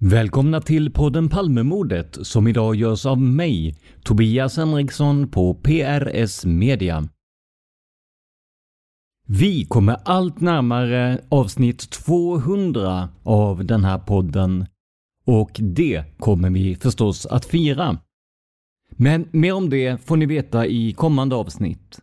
Välkomna 0.00 0.60
till 0.60 0.92
podden 0.92 1.28
Palmemordet 1.28 2.26
som 2.26 2.48
idag 2.48 2.74
görs 2.74 3.06
av 3.06 3.20
mig, 3.20 3.76
Tobias 4.02 4.56
Henriksson 4.56 5.28
på 5.28 5.54
PRS 5.54 6.44
Media. 6.44 7.08
Vi 9.26 9.64
kommer 9.64 9.96
allt 10.04 10.40
närmare 10.40 11.20
avsnitt 11.28 11.90
200 11.90 13.08
av 13.22 13.64
den 13.64 13.84
här 13.84 13.98
podden 13.98 14.66
och 15.24 15.60
det 15.60 16.04
kommer 16.18 16.50
vi 16.50 16.76
förstås 16.76 17.26
att 17.26 17.44
fira. 17.44 17.98
Men 18.90 19.28
mer 19.32 19.54
om 19.54 19.70
det 19.70 20.06
får 20.06 20.16
ni 20.16 20.26
veta 20.26 20.66
i 20.66 20.92
kommande 20.92 21.36
avsnitt. 21.36 21.98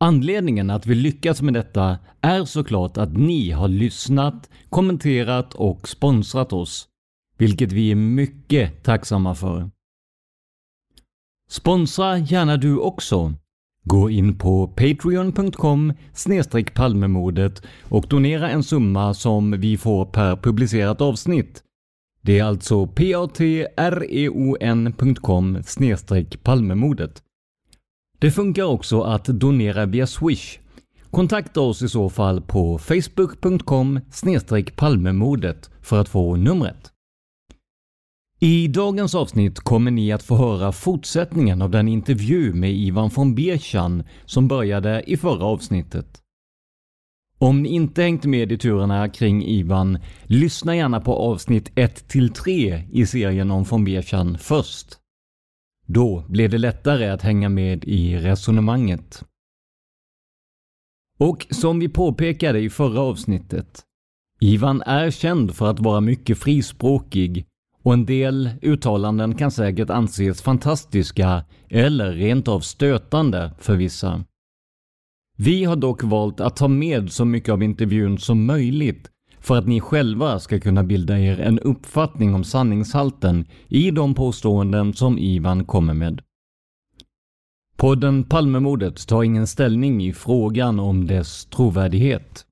Anledningen 0.00 0.70
att 0.70 0.86
vi 0.86 0.94
lyckats 0.94 1.42
med 1.42 1.54
detta 1.54 1.98
är 2.20 2.44
såklart 2.44 2.96
att 2.96 3.16
ni 3.16 3.50
har 3.50 3.68
lyssnat, 3.68 4.50
kommenterat 4.68 5.54
och 5.54 5.88
sponsrat 5.88 6.52
oss, 6.52 6.88
vilket 7.38 7.72
vi 7.72 7.90
är 7.90 7.94
mycket 7.94 8.82
tacksamma 8.82 9.34
för. 9.34 9.70
Sponsra 11.48 12.18
gärna 12.18 12.56
du 12.56 12.78
också. 12.78 13.34
Gå 13.84 14.10
in 14.10 14.38
på 14.38 14.68
patreon.com 14.68 15.92
palmemordet 16.74 17.62
och 17.82 18.06
donera 18.08 18.50
en 18.50 18.62
summa 18.62 19.14
som 19.14 19.60
vi 19.60 19.76
får 19.76 20.06
per 20.06 20.36
publicerat 20.36 21.00
avsnitt. 21.00 21.62
Det 22.20 22.38
är 22.38 22.44
alltså 22.44 22.86
patreon.com 22.86 23.62
palmemordet. 26.42 27.22
Det 28.24 28.30
funkar 28.30 28.64
också 28.64 29.00
att 29.00 29.24
donera 29.24 29.86
via 29.86 30.06
Swish. 30.06 30.58
Kontakta 31.10 31.60
oss 31.60 31.82
i 31.82 31.88
så 31.88 32.10
fall 32.10 32.40
på 32.40 32.78
facebook.com 32.78 34.00
palmemordet 34.76 35.70
för 35.82 36.00
att 36.00 36.08
få 36.08 36.36
numret. 36.36 36.92
I 38.40 38.68
dagens 38.68 39.14
avsnitt 39.14 39.60
kommer 39.60 39.90
ni 39.90 40.12
att 40.12 40.22
få 40.22 40.36
höra 40.36 40.72
fortsättningen 40.72 41.62
av 41.62 41.70
den 41.70 41.88
intervju 41.88 42.54
med 42.54 42.72
Ivan 42.72 43.10
von 43.14 43.34
Bierchan 43.34 44.02
som 44.24 44.48
började 44.48 45.02
i 45.06 45.16
förra 45.16 45.44
avsnittet. 45.44 46.22
Om 47.38 47.62
ni 47.62 47.68
inte 47.68 48.02
hängt 48.02 48.24
med 48.24 48.52
i 48.52 48.58
turerna 48.58 49.08
kring 49.08 49.44
Ivan, 49.44 49.98
lyssna 50.22 50.76
gärna 50.76 51.00
på 51.00 51.14
avsnitt 51.14 51.70
1-3 51.74 52.82
i 52.92 53.06
serien 53.06 53.50
om 53.50 53.64
von 53.64 53.84
Bierchan 53.84 54.38
först. 54.38 55.03
Då 55.86 56.24
blir 56.28 56.48
det 56.48 56.58
lättare 56.58 57.08
att 57.08 57.22
hänga 57.22 57.48
med 57.48 57.84
i 57.84 58.16
resonemanget. 58.16 59.24
Och 61.18 61.46
som 61.50 61.78
vi 61.78 61.88
påpekade 61.88 62.60
i 62.60 62.70
förra 62.70 63.00
avsnittet, 63.00 63.82
Ivan 64.40 64.82
är 64.82 65.10
känd 65.10 65.54
för 65.54 65.70
att 65.70 65.80
vara 65.80 66.00
mycket 66.00 66.38
frispråkig 66.38 67.46
och 67.82 67.92
en 67.92 68.06
del 68.06 68.50
uttalanden 68.62 69.34
kan 69.34 69.50
säkert 69.50 69.90
anses 69.90 70.42
fantastiska 70.42 71.44
eller 71.68 72.12
rent 72.12 72.48
av 72.48 72.60
stötande 72.60 73.52
för 73.58 73.76
vissa. 73.76 74.24
Vi 75.36 75.64
har 75.64 75.76
dock 75.76 76.02
valt 76.02 76.40
att 76.40 76.56
ta 76.56 76.68
med 76.68 77.12
så 77.12 77.24
mycket 77.24 77.52
av 77.52 77.62
intervjun 77.62 78.18
som 78.18 78.46
möjligt 78.46 79.10
för 79.44 79.56
att 79.56 79.66
ni 79.66 79.80
själva 79.80 80.38
ska 80.38 80.60
kunna 80.60 80.82
bilda 80.82 81.18
er 81.18 81.40
en 81.40 81.58
uppfattning 81.58 82.34
om 82.34 82.44
sanningshalten 82.44 83.46
i 83.68 83.90
de 83.90 84.14
påståenden 84.14 84.94
som 84.94 85.18
Ivan 85.18 85.64
kommer 85.64 85.94
med. 85.94 86.22
Podden 87.76 88.24
Palmemordet 88.24 89.08
tar 89.08 89.22
ingen 89.22 89.46
ställning 89.46 90.04
i 90.04 90.12
frågan 90.12 90.80
om 90.80 91.06
dess 91.06 91.46
trovärdighet. 91.46 92.46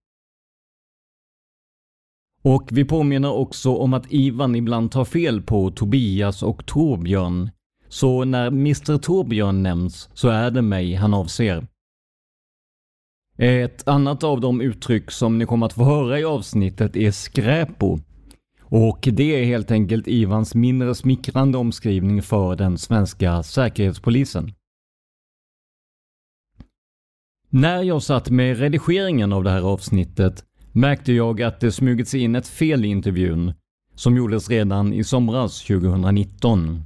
Och 2.42 2.68
vi 2.72 2.84
påminner 2.84 3.32
också 3.32 3.76
om 3.76 3.94
att 3.94 4.12
Ivan 4.12 4.54
ibland 4.54 4.90
tar 4.90 5.04
fel 5.04 5.42
på 5.42 5.70
Tobias 5.70 6.42
och 6.42 6.66
Torbjörn, 6.66 7.50
så 7.88 8.24
när 8.24 8.46
Mr 8.46 8.98
Torbjörn 8.98 9.62
nämns 9.62 10.10
så 10.14 10.28
är 10.28 10.50
det 10.50 10.62
mig 10.62 10.94
han 10.94 11.14
avser. 11.14 11.66
Ett 13.42 13.88
annat 13.88 14.24
av 14.24 14.40
de 14.40 14.60
uttryck 14.60 15.10
som 15.10 15.38
ni 15.38 15.46
kommer 15.46 15.66
att 15.66 15.72
få 15.72 15.84
höra 15.84 16.20
i 16.20 16.24
avsnittet 16.24 16.96
är 16.96 17.10
skräpo. 17.10 17.98
Och 18.60 19.08
det 19.12 19.40
är 19.40 19.44
helt 19.44 19.70
enkelt 19.70 20.08
Ivans 20.08 20.54
mindre 20.54 20.94
smickrande 20.94 21.58
omskrivning 21.58 22.22
för 22.22 22.56
den 22.56 22.78
svenska 22.78 23.42
säkerhetspolisen. 23.42 24.52
När 27.48 27.82
jag 27.82 28.02
satt 28.02 28.30
med 28.30 28.58
redigeringen 28.58 29.32
av 29.32 29.44
det 29.44 29.50
här 29.50 29.62
avsnittet 29.62 30.44
märkte 30.72 31.12
jag 31.12 31.42
att 31.42 31.60
det 31.60 31.72
smugit 31.72 32.08
sig 32.08 32.20
in 32.20 32.34
ett 32.34 32.48
fel 32.48 32.84
i 32.84 32.88
intervjun 32.88 33.54
som 33.94 34.16
gjordes 34.16 34.50
redan 34.50 34.92
i 34.92 35.04
somras 35.04 35.62
2019. 35.62 36.84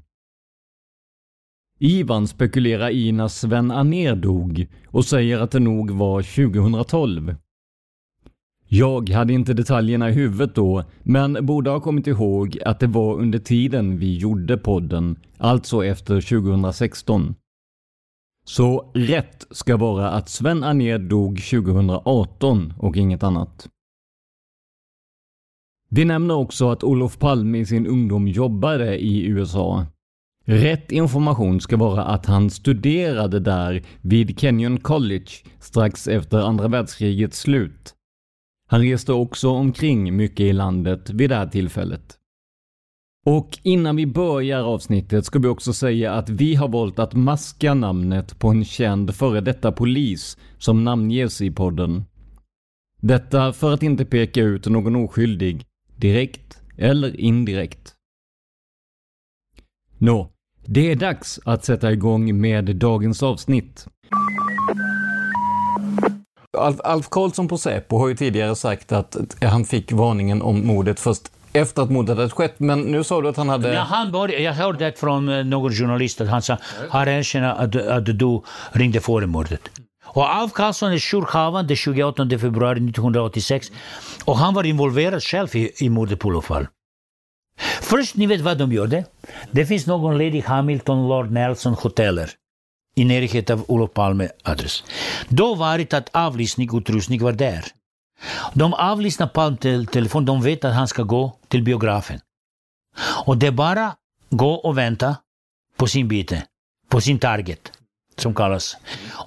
Ivan 1.79 2.29
spekulerar 2.29 2.91
i 2.91 3.13
när 3.13 3.29
Sven 3.29 3.71
Anér 3.71 4.17
dog 4.17 4.67
och 4.87 5.05
säger 5.05 5.39
att 5.39 5.51
det 5.51 5.59
nog 5.59 5.91
var 5.91 6.23
2012. 6.23 7.37
Jag 8.69 9.11
hade 9.11 9.33
inte 9.33 9.55
detaljerna 9.55 10.11
i 10.11 10.13
huvudet 10.13 10.55
då, 10.55 10.85
men 11.03 11.47
borde 11.47 11.71
ha 11.71 11.81
kommit 11.81 12.07
ihåg 12.07 12.59
att 12.65 12.81
det 12.81 12.87
var 12.87 13.15
under 13.15 13.39
tiden 13.39 13.99
vi 13.99 14.17
gjorde 14.17 14.59
podden, 14.59 15.19
alltså 15.39 15.85
efter 15.85 16.21
2016. 16.21 17.35
Så 18.45 18.91
rätt 18.95 19.47
ska 19.51 19.77
vara 19.77 20.11
att 20.11 20.29
Sven 20.29 20.63
Anér 20.65 20.99
dog 20.99 21.43
2018 21.51 22.75
och 22.79 22.97
inget 22.97 23.23
annat. 23.23 23.69
Vi 25.89 26.05
nämner 26.05 26.35
också 26.37 26.71
att 26.71 26.85
Olof 26.85 27.19
Palme 27.19 27.59
i 27.59 27.67
sin 27.67 27.87
ungdom 27.87 28.29
jobbade 28.29 28.99
i 28.99 29.27
USA 29.27 29.87
Rätt 30.49 30.93
information 30.93 31.61
ska 31.61 31.77
vara 31.77 32.05
att 32.05 32.27
han 32.27 32.51
studerade 32.51 33.41
där 33.41 33.83
vid 34.01 34.41
Kenyon 34.41 34.81
College 34.81 35.31
strax 35.61 36.09
efter 36.09 36.39
andra 36.39 36.69
världskrigets 36.69 37.41
slut. 37.41 37.95
Han 38.69 38.81
reste 38.81 39.13
också 39.13 39.51
omkring 39.51 40.17
mycket 40.17 40.41
i 40.41 40.53
landet 40.53 41.11
vid 41.11 41.31
det 41.31 41.37
här 41.37 41.47
tillfället. 41.47 42.19
Och 43.25 43.59
innan 43.63 43.97
vi 43.97 44.07
börjar 44.07 44.63
avsnittet 44.63 45.25
ska 45.25 45.39
vi 45.39 45.49
också 45.49 45.73
säga 45.73 46.13
att 46.13 46.29
vi 46.29 46.55
har 46.55 46.69
valt 46.69 46.99
att 46.99 47.15
maska 47.15 47.75
namnet 47.75 48.39
på 48.39 48.49
en 48.49 48.65
känd 48.65 49.15
före 49.15 49.41
detta 49.41 49.73
polis 49.73 50.39
som 50.59 50.85
namnges 50.85 51.41
i 51.41 51.51
podden. 51.51 52.05
Detta 53.01 53.53
för 53.53 53.73
att 53.73 53.83
inte 53.83 54.05
peka 54.05 54.41
ut 54.41 54.67
någon 54.67 54.97
oskyldig, 54.97 55.65
direkt 55.97 56.63
eller 56.77 57.21
indirekt. 57.21 57.95
Nå, 59.99 60.33
det 60.67 60.93
är 60.93 60.97
dags 60.97 61.41
att 61.45 61.65
sätta 61.65 61.93
igång 61.93 62.41
med 62.41 62.77
dagens 62.77 63.23
avsnitt. 63.23 63.87
Alf, 66.59 66.81
Alf 66.85 67.09
Karlsson 67.09 67.49
på 67.49 67.59
Säpo 67.59 67.99
har 67.99 68.09
ju 68.09 68.15
tidigare 68.15 68.57
sagt 68.57 68.93
att 68.93 69.17
han 69.43 69.65
fick 69.65 69.93
varningen 69.93 70.43
om 70.43 70.67
mordet 70.67 71.01
först 71.01 71.23
efter 71.53 71.83
att 71.83 71.91
mordet 71.91 72.17
hade 72.17 72.31
skett, 72.31 72.55
men 72.59 72.81
nu 72.81 73.05
sa 73.05 73.21
du 73.21 73.29
att 73.29 73.37
han 73.37 73.49
hade... 73.49 73.75
Ja, 73.75 73.81
han 73.81 74.13
började, 74.13 74.43
jag 74.43 74.53
hörde 74.53 74.85
det 74.85 74.99
från 74.99 75.29
eh, 75.29 75.45
någon 75.45 75.73
journalist 75.73 76.21
att 76.21 76.29
han 76.29 76.43
sa, 76.43 76.59
han 76.91 77.09
erkänner 77.09 77.55
att, 77.55 77.77
att 77.77 78.05
du 78.19 78.43
ringde 78.73 79.01
före 79.01 79.27
mordet. 79.27 79.61
Och 80.05 80.35
Alf 80.35 80.53
Karlsson 80.53 80.93
är 80.93 80.99
jourhavande 80.99 81.69
den 81.69 81.77
28 81.77 82.29
februari 82.39 82.77
1986 82.77 83.73
och 84.25 84.39
han 84.39 84.55
var 84.55 84.65
involverad 84.65 85.23
själv 85.23 85.57
i, 85.57 85.73
i 85.79 85.89
mordet 85.89 86.21
på 86.21 86.29
Olof 86.29 86.49
Palme. 86.49 86.69
Först, 87.81 88.17
ni 88.17 88.27
vet 88.27 88.41
vad 88.41 88.59
de 88.59 88.73
gjorde? 88.73 89.05
Det 89.51 89.67
finns 89.67 89.87
någon 89.87 90.19
ledig 90.19 90.41
Hamilton 90.43 91.09
Lord 91.09 91.31
Nelson 91.31 91.75
hoteller 91.75 92.31
i 92.97 93.05
närheten 93.05 93.59
av 93.59 93.65
Olof 93.69 93.93
Palme 93.93 94.29
adress. 94.43 94.85
Då 95.29 95.55
var 95.55 95.79
det 95.79 95.95
att 95.95 96.17
avlyssningsutrustning 96.17 97.23
var 97.23 97.33
där. 97.33 97.65
De 98.55 98.75
avlyssnar 98.75 99.27
Palme 99.27 99.57
till 99.57 99.87
telefon, 99.87 100.25
de 100.25 100.43
vet 100.43 100.65
att 100.65 100.75
han 100.75 100.89
ska 100.89 101.03
gå 101.03 101.39
till 101.49 101.63
biografen. 101.63 102.21
Och 103.25 103.37
det 103.37 103.47
är 103.47 103.51
bara 103.51 103.97
gå 104.31 104.55
och 104.55 104.79
vänta 104.79 105.17
på 105.77 105.87
sin 105.87 106.09
byte, 106.09 106.43
på 106.89 107.01
sin 107.01 107.19
target, 107.19 107.73
som 108.17 108.35
kallas. 108.35 108.77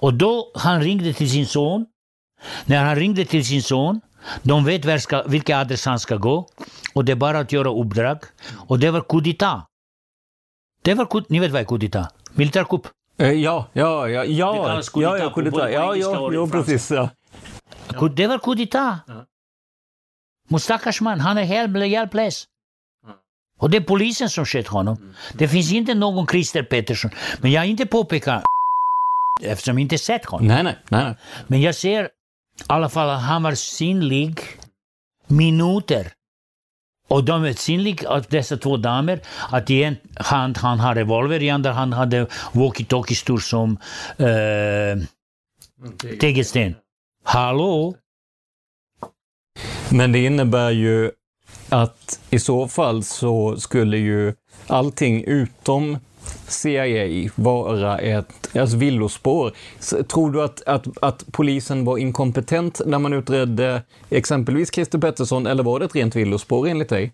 Och 0.01 0.13
då 0.13 0.51
han 0.55 0.81
ringde 0.81 1.13
till 1.13 1.29
sin 1.29 1.45
son, 1.45 1.85
när 2.65 2.83
han 2.85 2.95
ringde 2.95 3.25
till 3.25 3.45
sin 3.45 3.63
son, 3.63 4.01
de 4.43 4.65
vet 4.65 4.85
var 4.85 4.97
ska, 4.97 5.23
vilka 5.23 5.57
adress 5.57 5.85
han 5.85 5.99
ska 5.99 6.15
gå 6.15 6.47
och 6.93 7.05
det 7.05 7.11
är 7.11 7.15
bara 7.15 7.39
att 7.39 7.51
göra 7.51 7.69
uppdrag. 7.69 8.17
Och 8.67 8.79
det 8.79 8.91
var 8.91 9.01
kudita. 9.01 9.65
Det 10.81 10.93
var, 10.93 11.23
ni 11.31 11.39
vet 11.39 11.51
vad 11.51 11.61
är 11.61 11.65
kudita? 11.65 12.09
Militärkupp. 12.33 12.87
Eh, 13.17 13.31
ja, 13.31 13.67
ja, 13.73 14.07
ja, 14.07 14.25
ja, 14.25 14.55
ja, 14.55 15.17
ja, 15.17 15.29
d'état. 15.35 15.69
ja, 15.69 15.95
ja, 15.95 16.33
ja, 16.33 16.47
precis. 16.47 16.91
Ja. 16.91 17.09
Det 18.15 18.27
var 18.27 18.37
kudita. 18.37 18.99
Mot 20.49 20.61
stackars 20.61 21.01
man, 21.01 21.19
han 21.19 21.37
är 21.37 21.43
helt 21.43 21.87
hjälplös. 21.87 22.45
Och 23.59 23.69
det 23.69 23.77
är 23.77 23.81
polisen 23.81 24.29
som 24.29 24.45
sköt 24.45 24.67
honom. 24.67 25.15
Det 25.33 25.47
finns 25.47 25.71
inte 25.71 25.93
någon 25.93 26.27
Christer 26.27 26.63
Pettersson. 26.63 27.11
Men 27.41 27.51
jag 27.51 27.65
inte 27.65 27.85
påpekat 27.85 28.43
eftersom 29.41 29.77
jag 29.77 29.81
inte 29.81 29.97
sett 29.97 30.25
honom. 30.25 30.47
Nej, 30.47 30.63
nej, 30.63 30.77
nej. 30.89 31.15
Men 31.47 31.61
jag 31.61 31.75
ser 31.75 32.09
alla 32.67 32.89
fall 32.89 33.09
att 33.09 33.21
han 33.21 33.43
var 33.43 33.55
synlig 33.55 34.39
minuter. 35.27 36.11
Och 37.07 37.23
de 37.23 37.43
är 37.43 37.53
synlig 37.53 38.05
av 38.05 38.25
dessa 38.29 38.57
två 38.57 38.77
damer. 38.77 39.21
Att 39.49 39.69
i 39.69 39.83
en 39.83 39.95
hand 40.15 40.57
han 40.57 40.79
har 40.79 40.95
revolver, 40.95 41.43
i 41.43 41.49
andra 41.49 41.71
hand 41.71 41.93
hade 41.93 42.27
walkie-talkie 42.51 43.15
stor 43.15 43.37
som 43.37 43.77
eh, 44.17 45.03
tegelsten. 46.19 46.75
Hallå? 47.23 47.95
Men 49.91 50.11
det 50.11 50.25
innebär 50.25 50.71
ju 50.71 51.11
att 51.69 52.19
i 52.29 52.39
så 52.39 52.67
fall 52.67 53.03
så 53.03 53.57
skulle 53.57 53.97
ju 53.97 54.33
allting 54.67 55.23
utom 55.23 55.97
CIA 56.47 57.29
vara 57.35 57.97
ett 57.97 58.57
alltså 58.57 58.77
villospår. 58.77 59.53
Tror 60.07 60.31
du 60.31 60.43
att, 60.43 60.61
att, 60.67 60.87
att 61.01 61.25
polisen 61.31 61.85
var 61.85 61.97
inkompetent 61.97 62.81
när 62.85 62.99
man 62.99 63.13
utredde 63.13 63.81
exempelvis 64.09 64.73
Christer 64.73 64.99
Pettersson 64.99 65.47
eller 65.47 65.63
var 65.63 65.79
det 65.79 65.85
ett 65.85 65.95
rent 65.95 66.15
villospår 66.15 66.67
enligt 66.67 66.89
dig? 66.89 67.13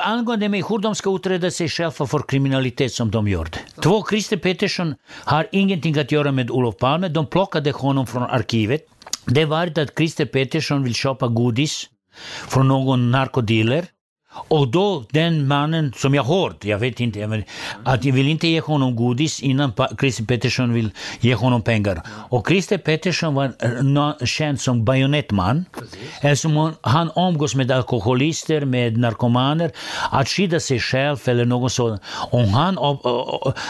Angående 0.00 0.48
mig 0.48 0.62
hur 0.68 0.78
de 0.78 0.94
ska 0.94 1.10
utreda 1.10 1.50
sig 1.50 1.68
själva 1.68 2.06
för 2.06 2.28
kriminalitet 2.28 2.92
som 2.92 3.10
de 3.10 3.28
gjorde. 3.28 3.58
Två 3.82 4.04
Christer 4.10 4.36
Pettersson 4.36 4.94
har 5.08 5.46
ingenting 5.52 5.98
att 5.98 6.12
göra 6.12 6.32
med 6.32 6.50
Olof 6.50 6.76
Palme. 6.76 7.08
De 7.08 7.26
plockade 7.26 7.70
honom 7.70 8.06
från 8.06 8.22
arkivet. 8.22 8.80
Det 9.24 9.44
var 9.44 9.66
att 9.66 9.96
Christer 9.96 10.26
Pettersson 10.26 10.84
vill 10.84 10.94
köpa 10.94 11.28
godis 11.28 11.86
från 12.48 12.68
någon 12.68 13.10
narkodealer. 13.10 13.84
Och 14.34 14.68
då 14.68 15.04
den 15.10 15.46
mannen, 15.48 15.92
som 15.96 16.14
jag 16.14 16.24
hört, 16.24 16.64
jag 16.64 16.78
vet 16.78 17.00
inte, 17.00 17.26
vet, 17.26 17.46
att 17.84 18.04
jag 18.04 18.12
vill 18.12 18.28
inte 18.28 18.48
ge 18.48 18.60
honom 18.60 18.96
godis 18.96 19.42
innan 19.42 19.72
Christer 20.00 20.24
Pettersson 20.24 20.72
vill 20.72 20.90
ge 21.20 21.34
honom 21.34 21.62
pengar. 21.62 22.02
Och 22.06 22.48
Christer 22.48 22.78
Pettersson 22.78 23.34
var 23.34 24.26
känd 24.26 24.60
som 24.60 24.84
bajonettman. 24.84 25.64
Eftersom 26.20 26.74
han, 26.80 27.10
umgås 27.16 27.54
med 27.54 27.70
alkoholister, 27.70 28.64
med 28.64 28.98
narkomaner, 28.98 29.70
att 30.10 30.28
skydda 30.28 30.60
sig 30.60 30.80
själv 30.80 31.16
eller 31.24 31.44
något 31.44 31.72
sådant. 31.72 32.02
Om 32.30 32.48
han 32.48 32.74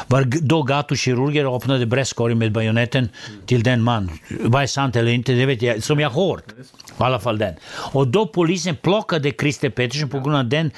var 0.07 0.25
då 0.49 0.63
gatukirurger 0.63 1.47
och 1.47 1.57
öppnade 1.57 1.87
bröstkorgen 1.87 2.39
med 2.39 2.53
bajonetten 2.53 3.09
till 3.47 3.63
den 3.63 3.83
man. 3.83 4.11
Vad 4.41 4.63
är 4.63 4.67
sant 4.67 4.97
eller 4.97 5.13
inte, 5.13 5.33
det 5.33 5.47
vet 5.47 5.63
jag. 5.63 5.83
Som 5.83 6.01
jag 6.01 6.11
hört. 6.11 6.45
I 6.99 7.03
alla 7.03 7.21
fall 7.21 7.39
den. 7.39 7.55
Och 7.93 8.09
då 8.09 8.27
polisen 8.27 8.77
plockade 8.77 9.33
Christer 9.41 9.71
Pettersson 9.71 10.09
på 10.09 10.21
grund 10.21 10.37
av 10.37 10.45
den 10.57 10.71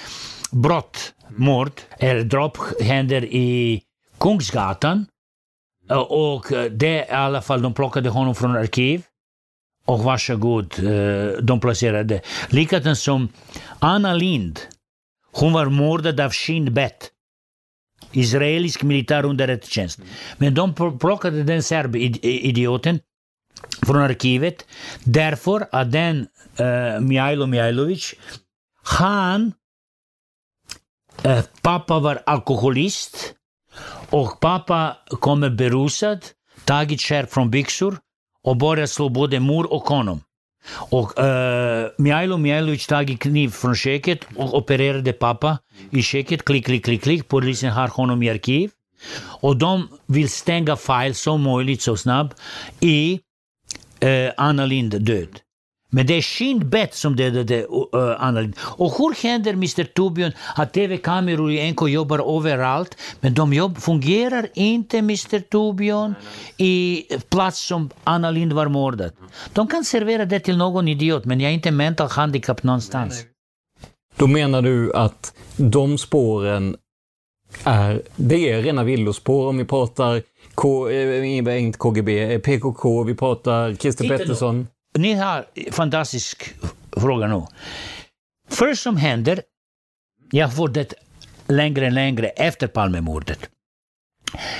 brott, 0.52 1.12
mord 1.36 1.72
eller 1.98 2.22
dråp 2.24 2.58
händer 2.82 3.24
i 3.24 3.82
Kungsgatan. 4.18 5.06
Eh, 5.90 5.96
Och 5.98 6.52
eh, 6.52 6.70
det 6.70 6.96
i 7.08 7.10
alla 7.10 7.42
fall, 7.42 7.62
de 7.62 7.74
plockade 7.74 8.08
honom 8.08 8.34
från 8.34 8.56
arkiv. 8.56 9.02
Och 9.86 10.00
varsågod, 10.00 10.78
eh, 10.78 11.42
de 11.42 11.60
placerade. 11.60 12.20
Likadant 12.48 12.98
som 12.98 13.28
Anna 13.78 14.14
Lind. 14.14 14.60
Hon 15.32 15.52
var 15.52 15.66
mördad 15.66 16.20
av 16.20 16.32
Shin 16.32 16.74
Bet. 16.74 17.10
Israelisk 18.12 18.82
militärunderrättelsetjänst. 18.82 20.00
Men 20.38 20.54
de 20.54 20.74
pl- 20.74 20.98
plockade 20.98 21.42
den 21.42 21.62
serb-idioten 21.62 23.00
från 23.86 23.96
arkivet 23.96 24.66
därför 25.04 25.66
att 25.72 25.92
den 25.92 26.26
uh, 26.60 27.00
Mihailo 27.00 27.46
Mihailovic, 27.46 28.14
han, 28.84 29.52
eh, 31.22 31.44
pappa 31.62 31.98
var 31.98 32.22
alkoholist 32.26 33.34
och 34.10 34.40
pappa 34.40 34.96
kommer 35.08 35.50
berusad, 35.50 36.18
tagit 36.64 37.00
skärp 37.00 37.32
från 37.32 37.50
byxor 37.50 37.98
och 38.42 38.56
börjar 38.56 38.86
slå 38.86 39.08
både 39.08 39.40
mor 39.40 39.72
och 39.72 39.82
honom. 39.82 40.20
Och 40.90 41.18
eh, 41.18 41.84
uh, 41.84 41.90
Mijailo 41.98 42.36
Mijailovic 42.36 42.86
tagit 42.86 43.20
kniv 43.20 43.48
från 43.48 43.74
köket 43.74 44.20
och 44.36 44.54
opererade 44.54 45.12
pappa 45.12 45.58
i 45.90 46.02
köket. 46.02 46.44
Klick, 46.44 46.64
klick, 46.64 46.84
klick, 46.84 47.02
klick. 47.02 47.28
Polisen 47.28 47.70
har 47.70 47.88
honom 47.88 48.22
i 48.22 48.30
arkiv. 48.30 48.70
Och 49.42 49.56
de 49.56 49.88
vill 50.06 50.28
stänga 50.28 50.76
file 50.76 51.14
så 51.14 51.38
möjligt, 51.38 51.82
så 51.82 51.96
snabbt, 51.96 52.40
i 52.80 53.20
uh, 54.04 54.30
Anna 54.36 54.66
Lind 54.66 55.02
död. 55.02 55.40
Men 55.96 56.06
det 56.06 56.14
är 56.14 56.22
Shin 56.22 56.70
Bet 56.70 56.94
som 56.94 57.16
dödade 57.16 57.62
uh, 57.62 58.16
Anna 58.18 58.40
Lind. 58.40 58.56
Och 58.60 58.92
hur 58.98 59.22
händer 59.22 59.52
Mr 59.52 59.84
Torbjörn 59.84 60.32
att 60.56 60.72
tv-kameror 60.72 61.52
i 61.52 61.72
NK 61.72 61.88
jobbar 61.88 62.36
överallt, 62.36 62.96
men 63.20 63.34
de 63.34 63.52
jobb 63.52 63.78
fungerar 63.78 64.46
inte 64.54 64.98
Mr 64.98 65.40
Torbjörn 65.40 66.14
i 66.56 67.04
plats 67.28 67.66
som 67.66 67.90
Anna 68.04 68.30
Lind 68.30 68.52
var 68.52 68.68
mördad. 68.68 69.12
De 69.52 69.66
kan 69.66 69.84
servera 69.84 70.24
det 70.24 70.40
till 70.40 70.56
någon 70.56 70.88
idiot, 70.88 71.24
men 71.24 71.40
jag 71.40 71.50
är 71.50 71.54
inte 71.54 71.70
mental 71.70 72.08
handikapp 72.08 72.62
någonstans. 72.62 73.24
Då 74.16 74.26
menar 74.26 74.62
du 74.62 74.94
att 74.94 75.34
de 75.56 75.98
spåren 75.98 76.76
är, 77.64 78.02
det 78.16 78.50
är 78.50 78.62
rena 78.62 78.84
villospår 78.84 79.48
om 79.48 79.58
vi 79.58 79.64
pratar 79.64 80.22
K, 80.54 80.90
eh, 80.90 81.62
inte 81.62 81.78
KGB, 81.78 82.34
eh, 82.34 82.40
PKK, 82.40 83.02
vi 83.02 83.14
pratar 83.14 83.74
Christer 83.74 84.08
Pettersson. 84.08 84.66
Ni 84.98 85.12
har 85.12 85.46
fantastisk 85.72 86.54
fråga 86.96 87.26
nu. 87.26 87.46
Först 88.48 88.82
som 88.82 88.96
händer, 88.96 89.42
jag 90.30 90.56
får 90.56 90.68
det 90.68 90.94
längre 91.46 91.86
och 91.86 91.92
längre 91.92 92.28
efter 92.28 92.66
Palmemordet. 92.66 93.50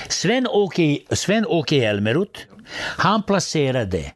Sven-Åke 0.09 0.99
Sven 1.11 1.45
-Åke 1.45 2.27
han 2.97 3.23
placerade 3.23 4.13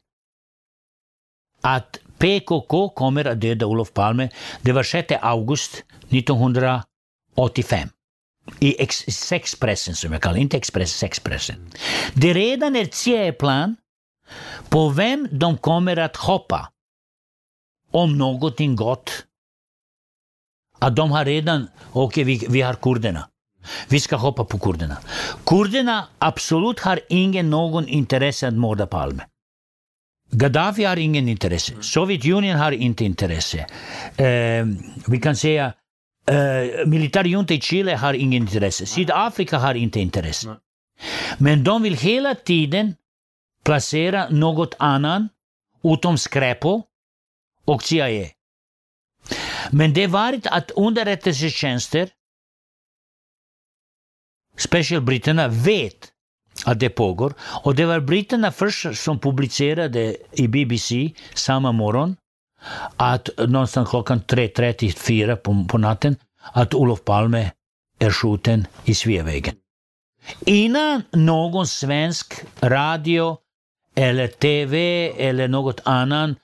att 1.62 2.00
PKK 2.18 2.90
kommer 2.90 3.26
att 3.26 3.42
döda 3.42 3.66
Olof 3.66 3.94
Palme. 3.94 4.30
Det 4.62 4.72
var 4.72 4.84
6 4.84 5.12
augusti 5.22 5.78
1985. 6.10 7.90
i 8.60 8.82
ex, 8.82 8.96
sexpressen 9.08 9.96
som 9.96 10.14
jag 10.14 10.22
kallar 10.22 10.38
inte 10.38 10.58
Express, 10.58 10.92
sexpressen. 10.92 11.72
Det 12.14 12.34
redan 12.34 12.76
är 12.76 12.90
C-plan 12.92 13.76
på 14.70 14.90
vem 14.90 15.28
de 15.32 15.58
kommer 15.58 15.98
att 15.98 16.16
hoppa 16.16 16.72
om 17.92 18.18
någonting 18.18 18.76
gott. 18.76 19.26
Att 20.80 20.96
de 20.96 21.12
har 21.12 21.26
redan, 21.26 21.68
okej 21.92 22.04
okay, 22.04 22.24
vi, 22.24 22.48
vi 22.50 22.62
har 22.62 22.74
kurderna. 22.74 23.28
Vi 23.90 24.00
ska 24.00 24.16
hoppa 24.16 24.46
på 24.46 24.60
kurderna. 24.60 24.98
Kurderna 25.46 26.08
absolut 26.20 26.80
har 26.80 27.00
ingen 27.10 27.50
någon 27.50 27.88
intresse 27.88 28.48
att 28.48 28.54
mörda 28.54 28.88
Palme. 28.88 29.24
Gaddafi 30.32 30.84
har 30.84 30.98
ingen 30.98 31.30
intresse. 31.30 31.74
Sovjetunionen 31.82 32.60
har 32.60 32.72
inte 32.72 33.06
intresse. 33.06 33.60
Eh, 34.18 34.66
vi 35.08 35.20
kan 35.22 35.36
säga 35.36 35.74
eh, 36.28 36.88
militärjunta 36.88 37.54
i 37.54 37.62
Chile 37.62 37.96
har 37.96 38.14
ingen 38.14 38.42
intresse. 38.42 38.86
Sydafrika 38.86 39.58
har 39.58 39.76
inte 39.76 40.00
intresse. 40.00 40.56
Men 41.38 41.64
de 41.64 41.84
vill 41.84 41.98
hela 41.98 42.36
tiden 42.36 42.96
placera 43.72 44.30
något 44.30 44.76
annat 44.80 45.22
utom 45.84 46.18
Skräpo 46.18 46.84
och 47.66 47.84
CIA. 47.84 48.10
E. 48.10 48.32
Men 49.72 49.94
det 49.94 50.08
varit 50.08 50.48
att 50.48 50.72
underrättelsetjänster, 50.72 52.10
speciellt 54.58 55.06
britterna, 55.06 55.48
vet 55.48 56.12
att 56.66 56.80
det 56.80 56.90
pågår. 56.90 57.34
Och 57.64 57.76
det 57.76 57.86
var 57.86 58.00
britterna 58.00 58.52
först 58.52 58.96
som 58.96 59.20
publicerade 59.20 60.18
i 60.32 60.48
BBC 60.48 61.12
samma 61.34 61.72
morgon 61.72 62.16
att 62.98 63.30
någonstans 63.38 63.90
klockan 63.90 64.22
3.34 64.22 65.36
på, 65.36 65.66
på 65.70 65.78
natten 65.78 66.16
att 66.52 66.74
Olof 66.74 67.04
Palme 67.04 67.52
är 68.00 68.12
skjuten 68.12 68.68
i 68.86 68.96
Sveavägen. 68.96 69.56
Innan 70.46 71.02
någon 71.12 71.68
svensk 71.68 72.34
radio 72.62 73.38
eller 74.02 74.28
TV 74.28 75.08
eller 75.18 75.48
något 75.48 75.82
annat 75.84 76.38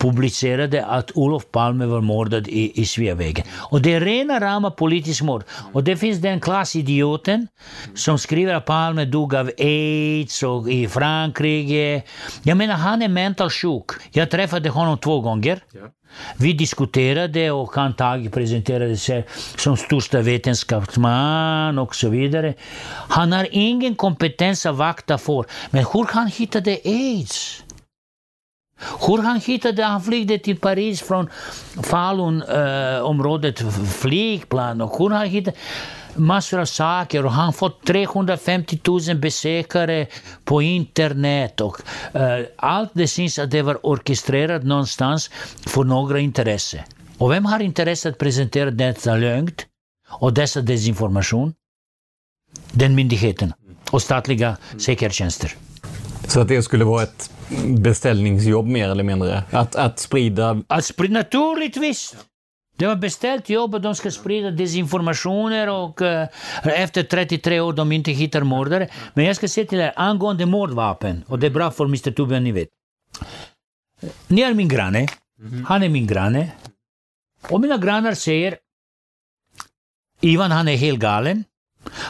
publicerade 0.00 0.86
att 0.86 1.10
Olof 1.14 1.44
Palme 1.52 1.86
var 1.86 2.00
mördad 2.00 2.48
i, 2.48 2.80
i 2.80 2.86
Sveavägen. 2.86 3.46
Och 3.70 3.82
det 3.82 3.94
är 3.94 4.00
rena 4.00 4.40
rama 4.40 4.70
politiskt 4.70 5.22
mord. 5.22 5.44
Och 5.72 5.84
det 5.84 5.96
finns 5.96 6.18
den 6.18 6.40
klassidioten 6.40 7.48
som 7.94 8.18
skriver 8.18 8.54
att 8.54 8.64
Palme 8.64 9.04
dog 9.04 9.34
av 9.34 9.50
aids 9.58 10.42
och 10.42 10.70
i 10.70 10.88
Frankrike. 10.88 12.02
Jag 12.42 12.56
menar, 12.56 12.74
han 12.74 13.02
är 13.02 13.08
mental 13.08 13.50
sjuk. 13.50 13.90
Jag 14.12 14.30
träffade 14.30 14.68
honom 14.68 14.98
två 14.98 15.20
gånger. 15.20 15.60
Vi 16.36 16.52
diskuterade 16.52 17.50
och 17.50 17.74
han 17.74 17.94
Tage 17.94 18.32
presenterade 18.32 18.96
sig 18.96 19.26
som 19.56 19.76
största 19.76 20.20
vetenskapsman 20.20 21.78
och 21.78 21.94
så 21.94 22.08
vidare. 22.08 22.54
Han 23.08 23.32
har 23.32 23.48
ingen 23.50 23.94
kompetens 23.94 24.66
att 24.66 24.76
vakta 24.76 25.18
för. 25.18 25.44
Men 25.70 25.84
hur 25.92 26.06
han 26.12 26.26
hittade 26.26 26.78
aids? 26.84 27.62
Hur 29.06 29.22
han 29.22 29.40
hittade, 29.40 29.84
han 29.84 30.02
flygde 30.02 30.38
till 30.38 30.56
Paris 30.56 31.02
från 31.02 31.28
Falun-området, 31.82 33.60
eh, 33.60 33.70
flygplan 33.70 34.80
och 34.80 34.98
hur 34.98 35.10
han 35.10 35.26
hittade 35.26 35.56
massor 36.14 36.60
av 36.60 36.64
saker 36.64 37.24
och 37.24 37.32
han 37.32 37.52
fått 37.52 37.86
350 37.86 38.78
000 38.86 39.16
besökare 39.16 40.06
på 40.44 40.62
internet 40.62 41.60
och 41.60 41.76
eh, 42.12 42.44
allt 42.56 42.90
det 42.94 43.08
syns 43.08 43.38
att 43.38 43.50
det 43.50 43.62
var 43.62 43.86
orkestrerat 43.86 44.64
någonstans 44.64 45.30
för 45.66 45.84
några 45.84 46.20
intresse. 46.20 46.84
Och 47.18 47.32
vem 47.32 47.44
har 47.44 47.60
intresse 47.60 48.08
att 48.08 48.18
presentera 48.18 48.70
detta 48.70 49.16
lögn 49.16 49.50
och 50.08 50.32
dessa 50.32 50.60
desinformation? 50.60 51.54
Den 52.72 52.94
myndigheten 52.94 53.52
och 53.90 54.02
statliga 54.02 54.56
säkerhetstjänster. 54.78 55.54
Så 56.30 56.40
att 56.40 56.48
det 56.48 56.62
skulle 56.62 56.84
vara 56.84 57.02
ett 57.02 57.30
beställningsjobb 57.78 58.66
mer 58.66 58.88
eller 58.88 59.04
mindre? 59.04 59.42
Att, 59.50 59.76
att 59.76 59.98
sprida... 59.98 60.62
Att 60.66 60.84
sprida, 60.84 61.14
naturligtvis! 61.14 62.16
Det 62.76 62.86
var 62.86 62.96
beställt 62.96 63.48
jobb 63.48 63.74
och 63.74 63.80
de 63.80 63.94
ska 63.94 64.10
sprida 64.10 64.50
desinformationer 64.50 65.68
och 65.68 66.00
uh, 66.00 66.26
efter 66.64 67.02
33 67.02 67.60
år 67.60 67.72
de 67.72 67.92
inte 67.92 68.10
hittar 68.10 68.42
mördare. 68.42 68.88
Men 69.14 69.24
jag 69.24 69.36
ska 69.36 69.48
säga 69.48 69.66
till 69.66 69.80
er 69.80 69.92
angående 69.96 70.46
mordvapen, 70.46 71.24
och 71.26 71.38
det 71.38 71.46
är 71.46 71.50
bra 71.50 71.70
för 71.70 71.84
Mr 71.84 72.10
Torbjörn, 72.10 72.44
ni 72.44 72.52
vet. 72.52 72.68
Ni 74.26 74.40
är 74.40 74.54
min 74.54 74.68
granne, 74.68 75.08
mm. 75.40 75.64
han 75.64 75.82
är 75.82 75.88
min 75.88 76.06
granne. 76.06 76.52
Och 77.48 77.60
mina 77.60 77.78
grannar 77.78 78.14
säger 78.14 78.56
Ivan 80.20 80.50
han 80.50 80.68
är 80.68 80.76
helt 80.76 80.98
galen. 80.98 81.44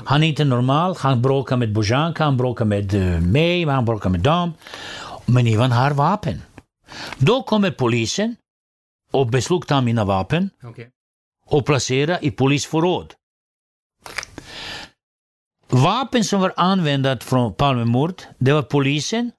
Han 0.04 0.22
är 0.22 0.28
inte 0.28 0.44
normal, 0.44 0.96
han 0.98 1.22
bråkar 1.22 1.56
med 1.56 1.72
Bojanka, 1.72 2.24
han 2.24 2.36
bråkar 2.36 2.64
med 2.64 2.94
uh, 2.94 3.20
mig, 3.20 3.64
han 3.64 3.84
bråkar 3.84 4.10
med 4.10 4.20
dem. 4.20 4.52
Men 5.26 5.46
Ivan 5.46 5.72
har 5.72 5.90
vapen. 5.90 6.42
Då 7.18 7.42
kommer 7.42 7.70
polisen 7.70 8.36
och 9.12 9.26
beslagtar 9.26 9.80
mina 9.80 10.04
vapen 10.04 10.50
okay. 10.62 10.86
och 11.46 11.66
placerar 11.66 12.24
i 12.24 12.30
polisförråd. 12.30 13.14
Vapen 15.68 16.24
som 16.24 16.40
var 16.40 16.52
använda 16.56 17.18
från 17.18 17.54
Palmemord, 17.54 18.22
det 18.38 18.52
var 18.52 18.62
polisen, 18.62 19.30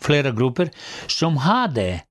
flera 0.00 0.30
grupper, 0.30 0.70
som 1.06 1.36
hade 1.36 2.02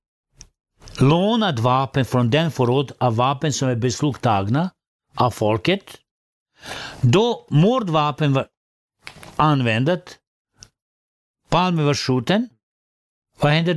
lånat 1.00 1.60
vapen 1.60 2.06
från 2.06 2.30
den 2.30 2.52
förråd 2.52 2.92
av 2.98 3.16
vapen 3.16 3.54
som 3.54 3.70
är 3.70 3.75
beslagtagna 3.75 4.70
av 5.16 5.32
folket. 5.32 5.98
Då 7.01 7.48
mordvapen 7.50 8.34
var 8.34 8.48
användat, 9.36 10.19
Palme 11.50 11.84
var 11.84 11.93
skjuten, 11.93 12.50
vad 13.39 13.51
hände? 13.51 13.74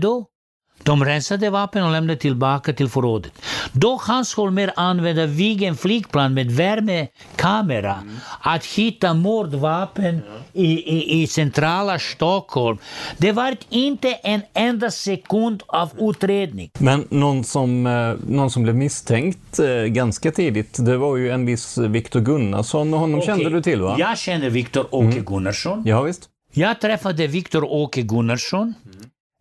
De 0.88 1.04
rensade 1.04 1.50
vapen 1.50 1.84
och 1.84 1.92
lämnade 1.92 2.18
tillbaka 2.18 2.72
till 2.72 2.88
förrådet. 2.88 3.32
Då 3.72 4.00
Hans 4.02 4.34
Holmér 4.34 4.72
använde 4.76 5.26
Viggen 5.26 5.76
flygplan 5.76 6.34
med 6.34 6.50
värmekamera 6.50 7.94
mm. 7.94 8.16
att 8.40 8.64
hitta 8.64 9.14
mordvapen 9.14 10.20
i, 10.52 10.64
i, 10.64 11.22
i 11.22 11.26
centrala 11.26 11.98
Stockholm. 11.98 12.78
Det 13.16 13.32
var 13.32 13.56
inte 13.68 14.12
en 14.12 14.42
enda 14.54 14.90
sekund 14.90 15.62
av 15.66 15.90
utredning. 15.98 16.70
Men 16.78 17.06
någon 17.10 17.44
som, 17.44 17.86
eh, 17.86 18.14
någon 18.28 18.50
som 18.50 18.62
blev 18.62 18.74
misstänkt 18.74 19.58
eh, 19.58 19.66
ganska 19.66 20.30
tidigt, 20.30 20.76
det 20.86 20.96
var 20.96 21.16
ju 21.16 21.30
en 21.30 21.46
viss 21.46 21.78
Viktor 21.78 22.20
Gunnarsson 22.20 22.92
honom 22.92 23.14
okay. 23.14 23.26
kände 23.26 23.50
du 23.50 23.62
till 23.62 23.80
va? 23.80 23.96
Jag 23.98 24.18
känner 24.18 24.50
Viktor 24.50 24.86
Åke 24.90 25.06
mm. 25.06 25.24
Gunnarsson. 25.24 25.82
Ja, 25.86 26.02
visst. 26.02 26.28
Jag 26.52 26.80
träffade 26.80 27.26
Viktor 27.26 27.64
Åke 27.64 28.02
Gunnarsson. 28.02 28.74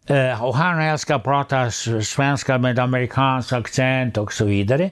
Eh, 0.07 0.43
och 0.43 0.55
han 0.55 0.81
älskar 0.81 1.15
att 1.15 1.23
prata 1.23 1.71
svenska 1.71 2.57
med 2.57 2.79
amerikansk 2.79 3.53
accent 3.53 4.17
och 4.17 4.33
så 4.33 4.45
vidare. 4.45 4.91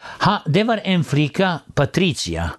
Han, 0.00 0.40
det 0.46 0.64
var 0.64 0.80
en 0.84 1.04
flicka, 1.04 1.60
Patricia, 1.74 2.50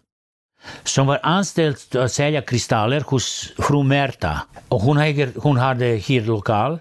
som 0.84 1.08
var 1.08 1.20
anställd 1.24 1.78
att 1.96 2.12
sälja 2.12 2.42
kristaller 2.42 3.02
hos 3.02 3.54
fru 3.58 3.84
Märta. 3.84 4.42
Och 4.68 4.82
hon, 4.82 4.98
äger, 4.98 5.32
hon 5.36 5.58
hade 5.58 5.86
hyrlokal 5.86 6.80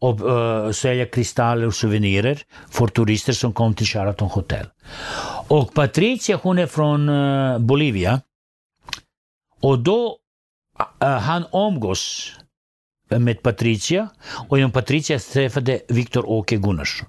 och 0.00 0.20
uh, 0.20 0.72
sälja 0.72 1.06
kristaller 1.06 1.66
och 1.66 1.74
souvenirer 1.74 2.42
för 2.70 2.86
turister 2.86 3.32
som 3.32 3.52
kom 3.52 3.74
till 3.74 3.86
Sheraton 3.86 4.28
Hotel. 4.28 4.66
Och 5.48 5.74
Patricia 5.74 6.40
hon 6.42 6.58
är 6.58 6.66
från 6.66 7.08
uh, 7.08 7.58
Bolivia. 7.58 8.20
Och 9.60 9.78
då 9.78 10.16
uh, 11.02 11.08
han 11.08 11.44
umgås 11.52 12.32
med 13.18 13.42
Patricia 13.42 14.08
och 14.48 14.58
genom 14.58 14.72
Patricia 14.72 15.18
träffade 15.18 15.80
Viktor 15.88 16.28
Åke 16.28 16.56
Gunnarsson. 16.56 17.08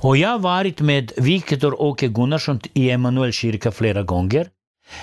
Och 0.00 0.16
jag 0.16 0.28
har 0.28 0.38
varit 0.38 0.80
med 0.80 1.12
Viktor 1.16 1.82
Åke 1.82 2.08
Gunnarsson 2.08 2.60
i 2.74 2.90
Emanuel 2.90 3.32
kyrka 3.32 3.70
flera 3.72 4.02
gånger. 4.02 4.48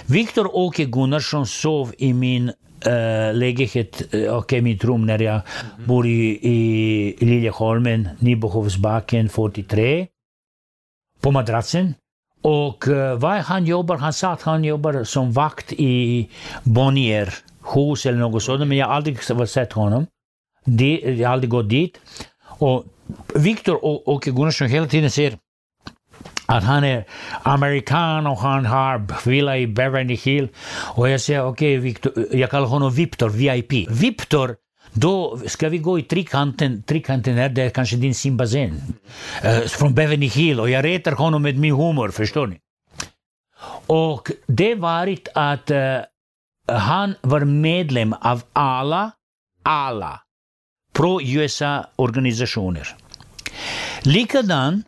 Viktor 0.05 0.55
Åke 0.55 0.85
Gunnarsson 0.85 1.47
sov 1.47 1.93
i 1.97 2.13
min 2.13 2.49
uh, 2.49 3.33
lägenhet 3.33 4.15
uh, 4.15 4.29
och 4.29 4.53
i 4.53 4.61
mitt 4.61 4.83
rum 4.83 5.05
när 5.05 5.21
jag 5.21 5.33
mm. 5.33 5.87
bor 5.87 6.07
i, 6.07 6.39
i 6.41 7.25
Liljeholmen, 7.25 8.09
Nybohovsbacken 8.19 9.29
43. 9.29 10.07
På 11.21 11.31
madrassen. 11.31 11.93
Och 12.41 12.87
uh, 12.87 13.13
vad 13.13 13.37
han 13.37 13.65
jobbar, 13.65 13.97
han 13.97 14.13
sa 14.13 14.31
att 14.31 14.41
han 14.41 14.63
jobbar 14.63 15.03
som 15.03 15.31
vakt 15.31 15.73
i 15.73 16.29
Bonnier 16.63 17.33
hus 17.73 18.05
eller 18.05 18.17
något 18.19 18.43
sådant, 18.43 18.67
men 18.67 18.77
jag 18.77 18.87
har 18.87 18.93
aldrig 18.93 19.23
sett 19.49 19.73
honom. 19.73 20.07
jag 20.65 21.27
har 21.27 21.33
aldrig 21.33 21.49
gått 21.49 21.69
dit. 21.69 21.99
Och 22.43 22.85
Viktor 23.35 23.79
Åke 24.09 24.31
Gunnarsson 24.31 24.67
hela 24.67 24.87
tiden 24.87 25.11
säger 25.11 25.37
att 26.45 26.63
han 26.63 26.83
är 26.83 27.05
amerikan 27.43 28.27
och 28.27 28.37
han 28.37 28.65
har 28.65 29.29
villa 29.29 29.57
i 29.57 29.67
Beverly 29.67 30.15
Hill. 30.15 30.47
Och 30.95 31.09
jag 31.09 31.21
säger 31.21 31.45
okej, 31.45 31.79
okay, 31.79 32.25
jag 32.31 32.49
kallar 32.49 32.67
honom 32.67 32.93
Viktor, 32.93 33.29
VIP. 33.29 33.89
Viktor, 33.89 34.55
då 34.93 35.39
ska 35.47 35.69
vi 35.69 35.77
gå 35.77 35.99
i 35.99 36.03
trikanten, 36.03 36.83
trikanten 36.83 37.35
här, 37.35 37.49
det 37.49 37.61
är 37.61 37.69
kanske 37.69 37.95
din 37.95 38.15
simbassäng. 38.15 38.73
Uh, 39.45 39.57
eh, 39.57 39.61
från 39.61 39.93
Beverly 39.93 40.27
Hill 40.27 40.59
och 40.59 40.69
jag 40.69 40.85
retar 40.85 41.11
honom 41.11 41.41
med 41.41 41.57
min 41.57 41.73
humor, 41.73 42.09
förstår 42.09 42.47
ni? 42.47 42.59
Och 43.87 44.31
det 44.47 44.75
varit 44.75 45.27
att 45.35 45.71
uh, 45.71 45.77
han 46.67 47.15
var 47.21 47.39
medlem 47.39 48.13
av 48.13 48.43
alla, 48.53 49.11
alla 49.63 50.21
pro-USA-organisationer. 50.93 52.95
Likadan, 54.01 54.83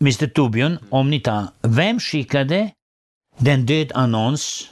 Mr 0.00 0.26
Torbjörn, 0.26 0.78
om 0.90 1.10
ni 1.10 1.20
tar, 1.20 1.46
vem 1.62 2.00
skickade 2.00 2.70
den 3.38 3.66
dödannons? 3.66 4.70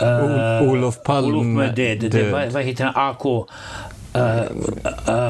O- 0.00 0.68
Olof 0.70 1.02
Palme 1.04 1.28
Olof 1.28 1.46
med 1.46 1.74
död. 1.74 2.00
Det, 2.00 2.08
död. 2.08 2.32
vad, 2.32 2.48
vad 2.52 2.62
heter 2.62 2.84
han? 2.84 3.10
AK? 3.10 3.26
eh, 4.14 4.42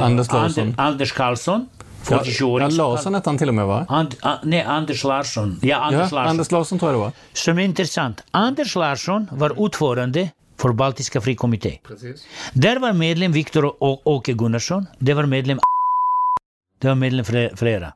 Anders 0.04 0.32
Larsson. 0.32 0.64
Ander, 0.64 0.82
Anders 0.82 1.12
Karlsson, 1.12 1.68
Ja, 2.10 2.18
47 2.18 2.44
år. 2.44 2.60
ja, 2.60 2.68
Larsson 2.68 3.14
hette 3.14 3.28
han 3.30 3.38
till 3.38 3.48
och 3.48 3.54
med 3.54 3.66
va? 3.66 3.86
And, 3.88 4.14
a- 4.22 4.38
nej, 4.42 4.62
Anders 4.62 5.04
Larsson. 5.04 5.58
Ja, 5.62 5.76
Anders 5.76 5.98
ja, 6.12 6.16
Larsson. 6.16 6.30
Anders 6.30 6.50
Larsson 6.50 6.78
tror 6.78 6.90
jag 6.92 7.00
det 7.00 7.04
var. 7.04 7.12
Som 7.32 7.58
är 7.58 7.62
intressant. 7.64 8.24
Anders 8.30 8.74
Larsson 8.76 9.26
var 9.32 9.60
ordförande 9.60 10.30
för 10.56 10.72
Baltiska 10.72 11.20
frikommitté. 11.20 11.78
Där 12.52 12.78
var 12.78 12.92
medlem 12.92 13.32
Viktor 13.32 13.76
Åke 14.08 14.32
Gunnarsson. 14.32 14.86
Det 14.98 15.14
var 15.14 15.26
medlem 15.26 15.58
Det 16.78 16.88
var 16.88 16.94
medlem 16.94 17.24
fle- 17.24 17.56
flera. 17.56 17.92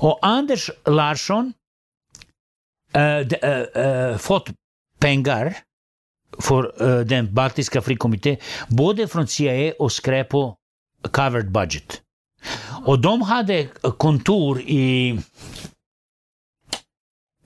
Och 0.00 0.18
Anders 0.22 0.70
Larsson 0.84 1.52
äh, 2.92 3.02
äh, 3.02 3.60
äh, 3.60 4.16
fått 4.16 4.50
pengar 4.98 5.56
för 6.38 6.82
äh, 6.98 7.04
den 7.04 7.34
baltiska 7.34 7.82
frikommitté, 7.82 8.36
både 8.68 9.08
från 9.08 9.26
CIA 9.26 9.72
och 9.78 9.92
Skräpo 9.92 10.54
covered 11.10 11.50
budget. 11.52 12.00
Och 12.86 12.98
de 12.98 13.22
hade 13.22 13.68
kontor 13.98 14.60
i 14.60 15.18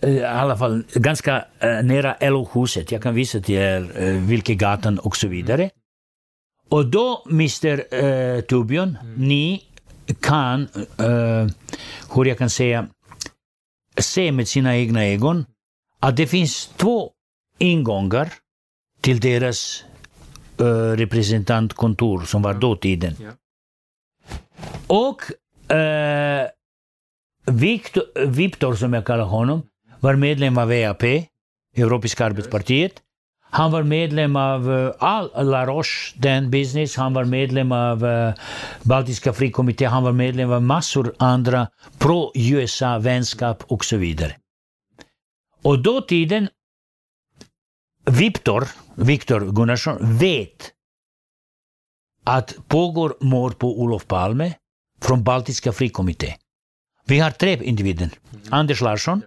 Eh, 0.00 0.10
i 0.10 0.24
alla 0.24 0.56
fall 0.56 0.84
ganska 0.94 1.44
eh, 1.58 1.82
nära 1.82 2.16
LO-huset. 2.20 2.92
Jag 2.92 3.02
kan 3.02 3.14
visa 3.14 3.40
till 3.40 3.54
er 3.54 3.90
eh, 3.94 4.14
vilken 4.14 4.58
gatan 4.58 4.98
och 4.98 5.16
så 5.16 5.28
vidare. 5.28 5.70
Och 6.68 6.86
då, 6.86 7.24
Mr 7.30 7.94
eh, 7.94 8.40
Torbjörn, 8.40 8.98
ni 9.16 9.62
kan, 10.20 10.68
eh, 10.98 11.46
hur 12.14 12.24
jag 12.24 12.38
kan 12.38 12.50
säga, 12.50 12.86
se 14.00 14.32
med 14.32 14.48
sina 14.48 14.76
egna 14.76 15.04
ögon 15.06 15.46
att 16.00 16.16
det 16.16 16.26
finns 16.26 16.70
två 16.76 17.10
ingångar 17.58 18.32
till 19.00 19.20
deras 19.20 19.84
eh, 20.60 20.64
representantkontor 20.96 22.20
som 22.20 22.42
var 22.42 22.54
dåtiden. 22.54 23.16
Och 24.88 25.22
eh, 25.76 26.48
Victor, 27.46 28.26
Victor, 28.26 28.74
som 28.74 28.94
jag 28.94 29.04
kallar 29.04 29.24
honom, 29.24 29.62
var 30.00 30.16
medlem 30.16 30.58
av 30.58 30.72
EAP, 30.72 31.02
Europeiska 31.76 32.24
arbetspartiet. 32.24 32.92
Han 33.50 33.72
var 33.72 33.82
medlem 33.82 34.36
av 34.36 34.70
uh, 34.70 34.92
all 34.98 35.30
La 35.50 35.66
Roche, 35.66 36.14
den 36.16 36.50
business. 36.50 36.96
Han 36.96 37.14
var 37.14 37.24
medlem 37.24 37.72
av 37.72 38.04
uh, 38.04 38.34
Baltiska 38.82 39.32
frikommitté. 39.32 39.84
Han 39.84 40.02
var 40.02 40.12
medlem 40.12 40.52
av 40.52 40.62
massor 40.62 41.14
andra 41.18 41.68
pro-USA 41.98 42.98
vänskap 42.98 43.64
och 43.66 43.84
så 43.84 43.96
vidare. 43.96 44.36
Och 45.62 45.82
då 45.82 46.00
tiden, 46.00 46.48
Victor, 48.10 48.68
Victor 48.94 49.52
Gunnarsson 49.52 50.18
vet 50.18 50.72
att 52.24 52.68
pågår 52.68 53.16
mord 53.20 53.58
på 53.58 53.80
Olof 53.80 54.06
Palme 54.06 54.54
från 55.00 55.24
Baltiska 55.24 55.72
frikommitté. 55.72 56.36
Vi 57.04 57.18
har 57.18 57.30
tre 57.30 57.64
individer. 57.64 58.10
Anders 58.50 58.80
Larsson, 58.80 59.22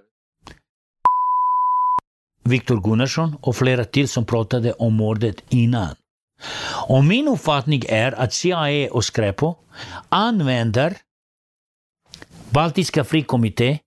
Viktor 2.44 2.82
Gunnarsson 2.82 3.36
och 3.42 3.56
flera 3.56 3.86
till 3.86 4.10
som 4.10 4.26
pratade 4.26 4.74
om 4.74 4.94
mordet 4.94 5.44
innan. 5.50 5.96
Och 6.88 7.06
min 7.06 7.28
uppfattning 7.28 7.84
är 7.88 8.12
att 8.12 8.34
CIA 8.34 8.92
och 8.92 9.06
Skräpo 9.06 9.56
använder 10.10 10.98
Baltiska 12.50 13.04
frikommitté 13.04 13.80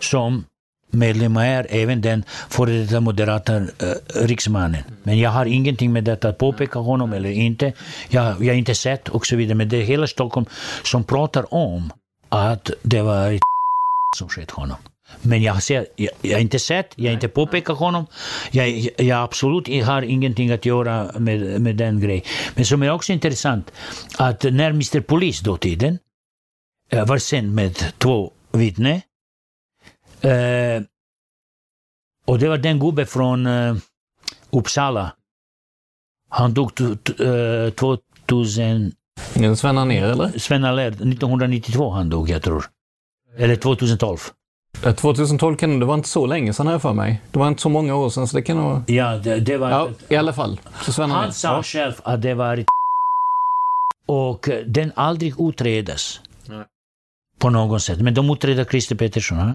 som 0.00 0.44
medlemmar 0.90 1.46
är 1.46 1.66
även 1.70 2.00
den 2.00 2.24
före 2.48 2.72
detta 2.72 3.00
moderata 3.00 3.56
eh, 3.56 3.62
riksmannen. 4.14 4.82
Men 5.02 5.18
jag 5.18 5.30
har 5.30 5.46
ingenting 5.46 5.92
med 5.92 6.04
detta 6.04 6.28
att 6.28 6.38
påpeka 6.38 6.78
honom 6.78 7.12
eller 7.12 7.30
inte. 7.30 7.72
Jag, 8.08 8.44
jag 8.44 8.52
har 8.52 8.58
inte 8.58 8.74
sett 8.74 9.08
och 9.08 9.26
så 9.26 9.36
vidare. 9.36 9.54
Men 9.54 9.68
det 9.68 9.76
är 9.76 9.82
hela 9.82 10.06
Stockholm 10.06 10.46
som 10.82 11.04
pratar 11.04 11.54
om 11.54 11.92
att 12.28 12.70
det 12.82 13.02
var 13.02 13.32
ett 13.32 13.40
som 14.18 14.28
sköt 14.28 14.50
honom. 14.50 14.76
Men 15.22 15.42
jag, 15.42 15.62
ser, 15.62 15.86
jag, 15.96 16.10
jag 16.22 16.32
har 16.32 16.40
inte 16.40 16.58
sett, 16.58 16.92
jag 16.96 17.04
har 17.04 17.14
inte 17.14 17.28
påpekat 17.28 17.78
honom. 17.78 18.06
Jag, 18.50 18.68
jag, 18.68 18.90
jag 18.96 19.22
absolut 19.22 19.84
har 19.84 20.02
ingenting 20.02 20.50
att 20.50 20.66
göra 20.66 21.10
med, 21.18 21.60
med 21.60 21.76
den 21.76 22.00
grejen. 22.00 22.24
Men 22.54 22.64
som 22.64 22.82
är 22.82 22.90
också 22.90 23.12
intressant, 23.12 23.72
att 24.18 24.42
när 24.42 24.70
Mr 24.70 25.00
Polis 25.00 25.40
dåtiden 25.40 25.98
eh, 26.92 27.06
var 27.06 27.18
sänd 27.18 27.54
med 27.54 27.98
två 27.98 28.32
vittnen 28.52 29.00
Eh, 30.20 30.82
och 32.26 32.38
det 32.38 32.48
var 32.48 32.58
den 32.58 32.78
gubbe 32.80 33.06
från 33.06 33.46
eh, 33.46 33.76
Uppsala. 34.50 35.12
Han 36.30 36.54
dog 36.54 36.80
eh, 36.80 37.70
2000, 37.70 38.92
Är 39.34 39.48
det 39.48 39.56
Sven 39.56 39.78
Anér 39.78 40.02
eller? 40.02 40.38
Sven 40.38 40.64
Allaire, 40.64 40.88
1992 40.88 41.90
han 41.90 42.10
dog 42.10 42.30
jag 42.30 42.42
tror. 42.42 42.64
Eller 43.36 43.56
2012. 43.56 44.18
Eh, 44.84 44.94
2012 44.94 45.56
kan 45.56 45.80
det, 45.80 45.86
var 45.86 45.94
inte 45.94 46.08
så 46.08 46.26
länge 46.26 46.52
sedan 46.52 46.66
jag 46.66 46.82
för 46.82 46.92
mig. 46.92 47.22
Det 47.30 47.38
var 47.38 47.48
inte 47.48 47.62
så 47.62 47.68
många 47.68 47.94
år 47.94 48.10
sedan 48.10 48.28
så 48.28 48.36
det 48.36 48.42
kan 48.42 48.56
nog... 48.56 48.90
Ja, 48.90 49.16
det, 49.16 49.40
det 49.40 49.56
var... 49.56 49.70
Ja, 49.70 49.88
i 50.08 50.16
alla 50.16 50.32
fall. 50.32 50.60
Anér. 50.98 51.14
Han 51.14 51.32
sa 51.32 51.62
själv 51.62 51.92
att 52.02 52.22
det 52.22 52.34
var 52.34 52.64
och 54.06 54.48
eh, 54.48 54.64
den 54.66 54.92
aldrig 54.96 55.34
utredes. 55.40 56.20
På 57.38 57.50
något 57.50 57.82
sätt. 57.82 58.00
Men 58.00 58.14
de 58.14 58.30
utreder 58.30 58.64
Christer 58.64 58.96
Pettersson. 58.96 59.54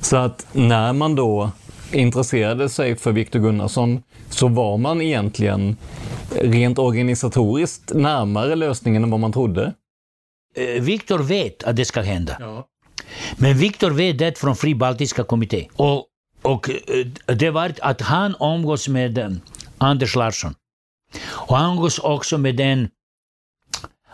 Så 0.00 0.16
att 0.16 0.46
när 0.52 0.92
man 0.92 1.14
då 1.14 1.50
intresserade 1.92 2.68
sig 2.68 2.96
för 2.96 3.12
Viktor 3.12 3.38
Gunnarsson 3.40 4.02
så 4.30 4.48
var 4.48 4.78
man 4.78 5.00
egentligen 5.02 5.76
rent 6.30 6.78
organisatoriskt 6.78 7.94
närmare 7.94 8.54
lösningen 8.54 9.02
än 9.02 9.10
vad 9.10 9.20
man 9.20 9.32
trodde. 9.32 9.74
Eh, 10.54 10.82
Viktor 10.82 11.18
vet 11.18 11.64
att 11.64 11.76
det 11.76 11.84
ska 11.84 12.00
hända. 12.00 12.64
Men 13.36 13.58
Viktor 13.58 13.90
vet 13.90 14.18
det 14.18 14.38
från 14.38 14.56
Fri 14.56 14.74
Baltiska 14.74 15.24
kommitté. 15.24 15.68
Och, 15.76 16.06
och 16.42 16.70
eh, 16.70 17.06
det 17.36 17.50
var 17.50 17.72
att 17.82 18.00
han 18.00 18.34
umgås 18.40 18.88
med 18.88 19.40
Anders 19.78 20.16
Larsson. 20.16 20.54
Och 21.26 21.56
han 21.56 21.70
umgås 21.70 21.98
också 21.98 22.38
med 22.38 22.60
en 22.60 22.88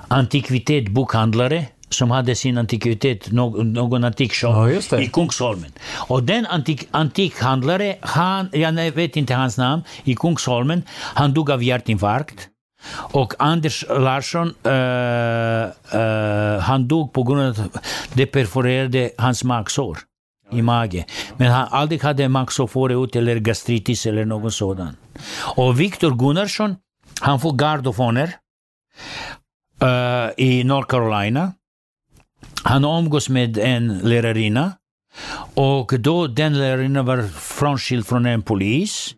antikvitetbokhandlare 0.08 1.66
som 1.92 2.10
hade 2.10 2.34
sin 2.34 2.58
antikvitet, 2.58 3.30
någon, 3.30 4.04
antikshop 4.04 4.50
Ja, 4.90 4.98
i 4.98 5.08
Kungsholmen. 5.08 5.72
Och 6.08 6.22
den 6.22 6.46
antik, 6.46 6.88
antikhandlare, 6.90 7.96
han, 8.00 8.48
jag 8.52 8.92
vet 8.92 9.16
inte 9.16 9.34
hans 9.34 9.58
namn, 9.58 9.82
i 10.04 10.14
Kungsholmen, 10.14 10.82
han 10.90 11.34
dog 11.34 11.50
av 11.50 11.62
hjärtinfarkt. 11.62 12.48
Och 12.96 13.34
Anders 13.38 13.84
Larsson, 13.88 14.54
eh, 14.64 15.62
eh, 16.00 16.60
han 16.60 16.88
dog 16.88 17.12
på 17.12 17.22
grund 17.22 17.40
av 17.40 17.66
att 17.74 17.84
det 18.14 18.26
perforerade 18.26 19.10
hans 19.18 19.44
magsår 19.44 19.98
i 20.52 20.62
mage. 20.62 21.04
Men 21.36 21.52
han 21.52 21.68
aldrig 21.70 22.02
hade 22.02 22.28
magsår 22.28 22.66
förut 22.66 23.16
eller 23.16 23.36
gastritis 23.36 24.06
eller 24.06 24.24
något 24.24 24.54
sådant. 24.54 24.98
Och 25.56 25.80
Viktor 25.80 26.10
Gunnarsson, 26.10 26.76
han 27.20 27.40
får 27.40 27.52
Guard 27.52 27.86
of 27.86 27.98
Honor 27.98 28.30
eh, 29.82 30.30
i 30.36 30.64
North 30.64 30.88
Carolina. 30.88 31.52
Han 32.62 32.84
umgås 32.84 33.28
med 33.28 33.58
en 33.58 33.98
lärarinna 33.98 34.72
och 35.54 36.00
då 36.00 36.26
den 36.26 36.58
lärarinnan 36.58 37.06
var 37.06 37.28
frånskild 37.38 38.06
från 38.06 38.26
en 38.26 38.42
polis. 38.42 39.14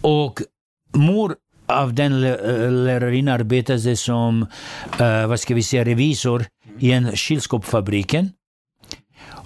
Och 0.00 0.42
mor 0.94 1.36
av 1.66 1.94
den 1.94 2.20
lärarinnan 2.84 3.34
arbetade 3.34 3.96
som, 3.96 4.46
uh, 5.00 5.26
vad 5.26 5.40
ska 5.40 5.54
vi 5.54 5.62
säga, 5.62 5.84
revisor 5.84 6.46
i 6.78 6.92
en 6.92 7.16
kylskåpsfabriken. 7.16 8.32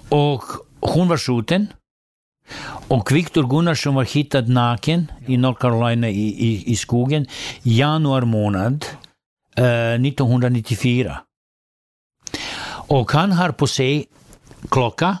Och 0.09 0.43
hon 0.79 1.07
var 1.07 1.17
skjuten. 1.17 1.67
Och 2.87 3.11
Viktor 3.11 3.43
Gunnarsson 3.43 3.95
var 3.95 4.03
hittad 4.03 4.41
naken 4.41 5.11
i 5.25 5.37
North 5.37 5.61
Carolina 5.61 6.09
i, 6.09 6.27
i, 6.27 6.71
i 6.71 6.75
skogen 6.75 7.27
januari 7.63 8.25
månad 8.25 8.85
eh, 9.57 9.63
uh, 9.63 10.07
1994. 10.07 11.17
Och 12.87 13.11
han 13.11 13.31
har 13.31 13.51
på 13.51 13.67
sig 13.67 14.07
klocka 14.69 15.17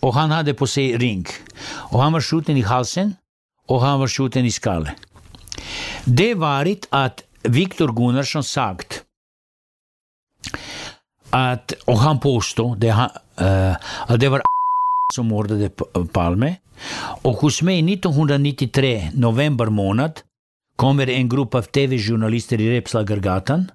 och 0.00 0.14
han 0.14 0.30
hade 0.30 0.54
på 0.54 0.66
sig 0.66 0.96
ring. 0.96 1.26
Och 1.68 2.02
han 2.02 2.12
var 2.12 2.20
skjuten 2.20 2.56
i 2.56 2.62
halsen 2.62 3.14
och 3.66 3.80
han 3.80 4.00
var 4.00 4.08
skjuten 4.08 4.44
i 4.44 4.50
skallen. 4.50 4.94
Det 6.04 6.34
varit 6.34 6.88
att 6.90 7.22
Viktor 7.42 7.92
Gunnarsson 7.92 8.44
sagt 8.44 9.04
att, 11.30 11.72
och 11.72 11.98
han 11.98 12.20
påstod 12.20 12.78
det, 12.78 12.88
han, 12.88 13.10
eh, 13.36 13.76
att 14.06 14.20
det 14.20 14.28
var 14.28 14.42
som 15.14 15.28
mördade 15.28 15.70
Palme. 16.12 16.56
Och 17.22 17.36
hos 17.36 17.62
mig 17.62 17.92
1993, 17.94 19.10
november 19.14 19.66
månad, 19.66 20.20
kommer 20.76 21.10
en 21.10 21.28
grupp 21.28 21.54
av 21.54 21.62
tv-journalister 21.62 22.60
i 22.60 22.70
Repslagargatan. 22.70 23.70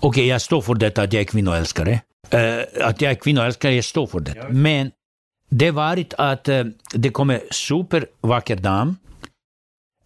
Okej, 0.00 0.26
jag 0.26 0.40
står 0.42 0.60
för 0.62 0.74
detta 0.74 1.02
att 1.02 1.12
jag 1.12 1.20
är 1.20 1.24
kvinnoälskare. 1.24 2.00
Eh, 2.30 2.86
att 2.88 3.00
jag 3.00 3.10
är 3.10 3.14
kvinnoälskare, 3.14 3.74
jag 3.74 3.84
står 3.84 4.06
för 4.06 4.20
det. 4.20 4.46
Men 4.50 4.90
det 5.48 5.70
varit 5.70 6.14
att 6.18 6.48
eh, 6.48 6.64
det 6.94 7.10
kommer 7.10 7.40
supervacker 7.50 8.56
dam 8.56 8.96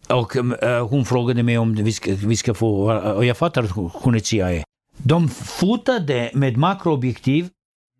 och 0.09 0.35
eh, 0.63 0.87
hon 0.87 1.05
frågade 1.05 1.43
mig 1.43 1.57
om 1.57 1.75
vi 1.75 1.93
ska, 1.93 2.11
vi 2.15 2.35
ska 2.37 2.53
få, 2.53 2.93
och 2.93 3.25
jag 3.25 3.37
fattar 3.37 3.63
att 3.63 3.71
hon 3.93 4.15
är 4.15 4.19
CIA. 4.19 4.63
De 4.97 5.29
fotade 5.29 6.31
med 6.33 6.57
makroobjektiv 6.57 7.49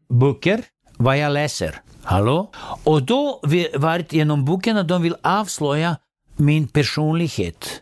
böcker, 0.09 0.61
vad 0.97 1.17
jag 1.17 1.31
läser. 1.33 1.75
Hallå? 2.03 2.51
Och 2.83 3.03
då 3.03 3.39
vi- 3.47 3.69
varit 3.75 4.13
genom 4.13 4.45
böckerna 4.45 4.83
de 4.83 5.01
vill 5.01 5.15
avslöja 5.23 5.97
min 6.35 6.67
personlighet, 6.67 7.81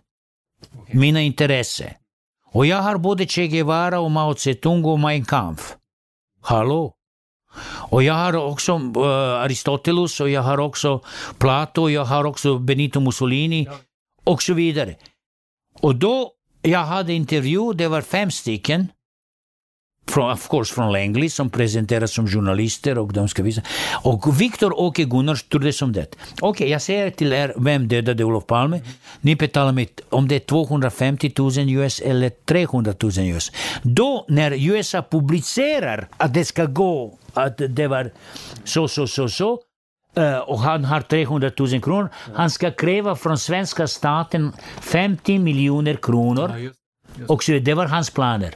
mina 0.92 1.22
intressen. 1.22 1.90
Och 2.56 2.66
jag 2.66 2.82
har 2.82 2.98
både 2.98 3.26
Che 3.26 3.48
Guevara 3.48 4.00
och 4.00 4.12
Mao 4.12 4.36
Zedong 4.36 4.86
och 4.86 5.00
Mein 5.00 5.26
Kampf. 5.26 5.76
Hallå? 6.42 6.94
Och 7.92 8.04
jag 8.04 8.14
har 8.14 8.36
också 8.36 8.72
eh, 8.96 9.42
Aristoteles 9.42 10.20
och 10.20 10.30
jag 10.30 10.42
har 10.42 10.58
också 10.58 11.02
Plato 11.38 11.82
och 11.82 11.92
jag 11.92 12.06
har 12.06 12.24
också 12.26 12.58
Benito 12.60 13.00
Mussolini 13.00 13.68
och 14.24 14.42
så 14.42 14.54
vidare. 14.54 14.96
Och 15.82 15.96
då 15.96 16.32
jag 16.62 16.80
hade 16.80 17.14
intervju, 17.14 17.74
det 17.74 17.88
var 17.88 18.02
fem 18.02 18.32
stycken, 18.32 18.88
från, 20.08 20.32
of 20.32 20.50
course 20.50 20.74
från 20.74 20.92
Langley 20.92 21.30
som 21.30 21.50
presenteras 21.50 22.12
som 22.14 22.28
journalister 22.28 22.98
och 22.98 23.14
de 23.14 23.28
ska 23.28 23.44
visa. 23.44 23.62
Och 24.04 24.42
Viktor 24.42 24.80
Åke 24.80 25.04
Gunnars 25.04 25.44
trodde 25.44 25.74
som 25.74 25.94
det. 25.94 26.16
Okej, 26.42 26.70
jag 26.70 26.82
säger 26.82 27.10
till 27.10 27.34
er 27.34 27.54
vem 27.58 27.88
dödade 27.88 28.24
Olof 28.24 28.46
Palme. 28.48 28.82
Ni 29.22 29.36
betalar 29.36 29.72
mig 29.72 29.90
om 30.10 30.28
det 30.28 30.36
är 30.36 30.40
250 30.40 31.32
000 31.38 31.70
US 31.70 32.00
eller 32.00 32.30
300 32.30 32.94
000 33.02 33.12
US. 33.18 33.52
Då 33.82 34.26
när 34.28 34.70
USA 34.70 35.04
publicerar 35.12 36.08
att 36.18 36.34
det 36.34 36.46
ska 36.46 36.66
gå, 36.66 37.18
att 37.34 37.62
det 37.70 37.88
var 37.88 38.12
så, 38.64 38.88
så, 38.88 39.08
så, 39.08 39.30
så, 39.30 39.60
eh, 40.16 40.38
och 40.38 40.60
han 40.60 40.86
har 40.86 41.02
300 41.02 41.52
000 41.60 41.82
kronor. 41.82 42.10
Han 42.36 42.50
ska 42.50 42.72
kräva 42.72 43.16
från 43.16 43.38
svenska 43.38 43.88
staten 43.88 44.52
50 44.82 45.40
miljoner 45.40 45.96
kronor. 45.96 46.72
Och 47.28 47.44
så, 47.44 47.52
det 47.52 47.74
var 47.74 47.86
hans 47.86 48.10
planer. 48.10 48.52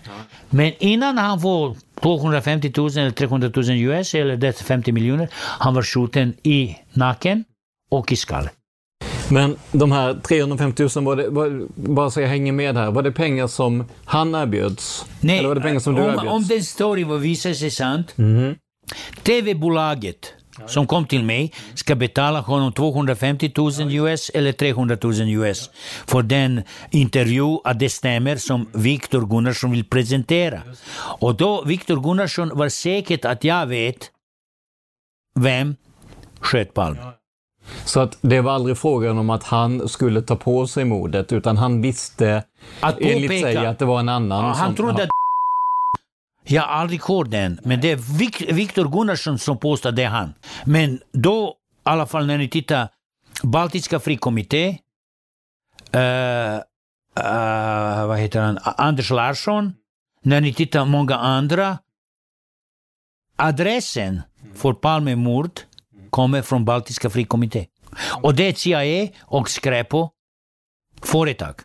Men 0.49 0.71
innan 0.79 1.17
han 1.17 1.41
får 1.41 1.75
250 2.01 2.73
000 2.77 2.89
eller 2.97 3.11
300 3.11 3.51
000 3.55 3.65
US 3.69 4.15
eller 4.15 4.37
det 4.37 4.57
50 4.59 4.91
miljoner, 4.91 5.29
han 5.33 5.73
var 5.73 5.81
skjuten 5.83 6.33
i 6.43 6.75
nacken 6.93 7.43
och 7.91 8.11
i 8.11 8.15
skallen. 8.15 8.49
Men 9.31 9.55
de 9.71 9.91
här 9.91 10.13
350 10.13 10.87
000, 10.95 11.05
var 11.05 11.15
det, 11.15 11.29
var, 11.29 11.67
bara 11.75 12.09
så 12.09 12.21
jag 12.21 12.27
hänger 12.27 12.51
med 12.51 12.77
här, 12.77 12.91
var 12.91 13.01
det 13.01 13.11
pengar 13.11 13.47
som 13.47 13.85
han 14.05 14.35
erbjöds? 14.35 15.05
Eller 15.21 15.47
var 15.47 15.55
det 15.55 15.61
pengar 15.61 15.79
som 15.79 15.95
du 15.95 16.01
om, 16.01 16.09
erbjöds? 16.09 16.27
om 16.31 16.43
den 16.47 16.63
story 16.63 17.03
var 17.03 17.17
visar 17.17 17.53
sig 17.53 17.71
sant, 17.71 18.13
Mhm. 18.17 18.55
TV-bolaget 19.23 20.33
som 20.67 20.87
kom 20.87 21.05
till 21.05 21.23
mig 21.23 21.53
ska 21.75 21.95
betala 21.95 22.39
honom 22.39 22.73
250 22.73 23.51
000 23.57 23.71
US 23.93 24.29
eller 24.29 24.51
300 24.51 24.97
000 25.03 25.13
US 25.29 25.69
för 26.07 26.21
den 26.21 26.61
intervju 26.91 27.57
att 27.63 27.79
det 27.79 27.89
stämmer 27.89 28.35
som 28.35 28.69
Viktor 28.73 29.25
Gunnarsson 29.25 29.71
vill 29.71 29.85
presentera. 29.85 30.61
Och 31.19 31.35
då 31.35 31.63
Viktor 31.63 32.01
Gunnarsson 32.01 32.51
var 32.53 32.69
säker 32.69 33.27
att 33.27 33.43
jag 33.43 33.65
vet 33.65 34.11
vem 35.39 35.75
sköt 36.39 36.73
Palme. 36.73 36.99
Så 37.85 37.99
att 37.99 38.17
det 38.21 38.41
var 38.41 38.51
aldrig 38.51 38.77
frågan 38.77 39.17
om 39.17 39.29
att 39.29 39.43
han 39.43 39.89
skulle 39.89 40.21
ta 40.21 40.35
på 40.35 40.67
sig 40.67 40.85
mordet, 40.85 41.31
utan 41.31 41.57
han 41.57 41.81
visste 41.81 42.43
Att 42.79 42.97
enligt 43.01 43.31
påpeka- 43.31 43.41
sig 43.41 43.65
att 43.65 43.79
det 43.79 43.85
var 43.85 43.99
en 43.99 44.09
annan 44.09 44.45
Ja, 44.45 44.51
han 44.51 44.67
som... 44.67 44.75
trodde 44.75 45.03
att 45.03 45.09
jag 46.51 46.61
har 46.61 46.69
aldrig 46.69 47.01
hört 47.03 47.31
den, 47.31 47.59
men 47.63 47.81
det 47.81 47.91
är 47.91 47.95
Vik- 47.97 48.53
Viktor 48.53 48.87
Gunnarsson 48.89 49.39
som 49.39 49.57
påstår 49.57 49.91
det 49.91 50.03
han. 50.05 50.33
Men 50.65 50.99
då, 51.11 51.49
i 51.49 51.53
alla 51.83 52.05
fall 52.05 52.25
när 52.25 52.37
ni 52.37 52.49
tittar, 52.49 52.87
Baltiska 53.43 53.99
frikommitté, 53.99 54.77
eh, 55.91 56.55
eh, 56.55 58.05
vad 58.07 58.19
heter 58.19 58.41
han, 58.41 58.59
Anders 58.63 59.09
Larsson, 59.09 59.73
när 60.23 60.41
ni 60.41 60.53
tittar 60.53 60.85
många 60.85 61.15
andra, 61.15 61.77
adressen 63.35 64.21
för 64.55 64.73
Palmemord 64.73 65.59
kommer 66.09 66.41
från 66.41 66.65
Baltiska 66.65 67.09
frikommitté. 67.09 67.67
Och 68.21 68.35
det 68.35 68.43
är 68.47 68.53
CIA 68.53 69.07
och 69.21 69.49
Skräpo 69.49 70.09
företag. 71.01 71.55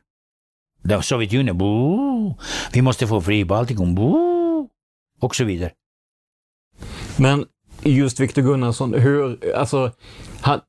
Det 0.83 0.94
var 0.94 1.03
Sovjetunionen, 1.03 1.59
boo. 1.59 2.38
vi 2.73 2.83
måste 2.83 3.07
få 3.07 3.20
fri 3.20 3.44
Baltikum, 3.44 3.94
boo. 3.94 4.34
Och 5.20 5.35
så 5.37 5.44
vidare. 5.44 5.70
Men 7.16 7.46
just 7.83 8.20
Viktor 8.20 8.42
Gunnarsson, 8.42 8.94
hur, 8.94 9.55
alltså, 9.57 9.90
han, 10.40 10.61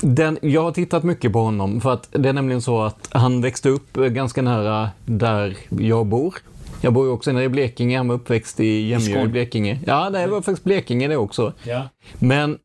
den, 0.00 0.38
jag 0.42 0.62
har 0.62 0.72
tittat 0.72 1.02
mycket 1.02 1.32
på 1.32 1.38
honom 1.38 1.80
för 1.80 1.92
att 1.92 2.08
det 2.12 2.28
är 2.28 2.32
nämligen 2.32 2.62
så 2.62 2.82
att 2.82 3.08
han 3.10 3.40
växte 3.40 3.68
upp 3.68 3.92
ganska 3.92 4.42
nära 4.42 4.90
där 5.04 5.56
jag 5.68 6.06
bor. 6.06 6.34
Jag 6.80 6.92
bor 6.92 7.06
ju 7.06 7.12
också 7.12 7.32
nere 7.32 7.44
i 7.44 7.48
Blekinge, 7.48 7.96
han 7.96 8.08
var 8.08 8.14
uppväxt 8.14 8.60
i 8.60 8.88
Jämjö 8.88 9.24
i. 9.24 9.28
Blekinge. 9.28 9.80
Ja, 9.86 10.10
det 10.10 10.26
var 10.26 10.42
faktiskt 10.42 10.64
Blekinge 10.64 11.08
det 11.08 11.16
också. 11.16 11.52
Ja. 11.62 11.88
Men 12.18 12.58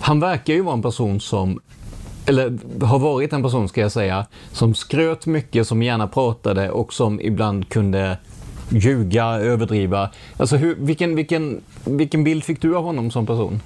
han 0.00 0.20
verkar 0.20 0.54
ju 0.54 0.62
vara 0.62 0.74
en 0.74 0.82
person 0.82 1.20
som, 1.20 1.60
eller 2.26 2.58
har 2.84 2.98
varit 2.98 3.32
en 3.32 3.42
person 3.42 3.68
ska 3.68 3.80
jag 3.80 3.92
säga, 3.92 4.26
som 4.52 4.74
skröt 4.74 5.26
mycket, 5.26 5.66
som 5.66 5.82
gärna 5.82 6.06
pratade 6.06 6.70
och 6.70 6.92
som 6.92 7.20
ibland 7.20 7.68
kunde 7.68 8.18
ljuga, 8.70 9.24
överdriva. 9.24 10.10
Alltså 10.36 10.56
hur, 10.56 10.74
vilken, 10.74 11.16
vilken, 11.16 11.60
vilken 11.84 12.24
bild 12.24 12.44
fick 12.44 12.62
du 12.62 12.76
av 12.76 12.84
honom 12.84 13.10
som 13.10 13.26
person? 13.26 13.60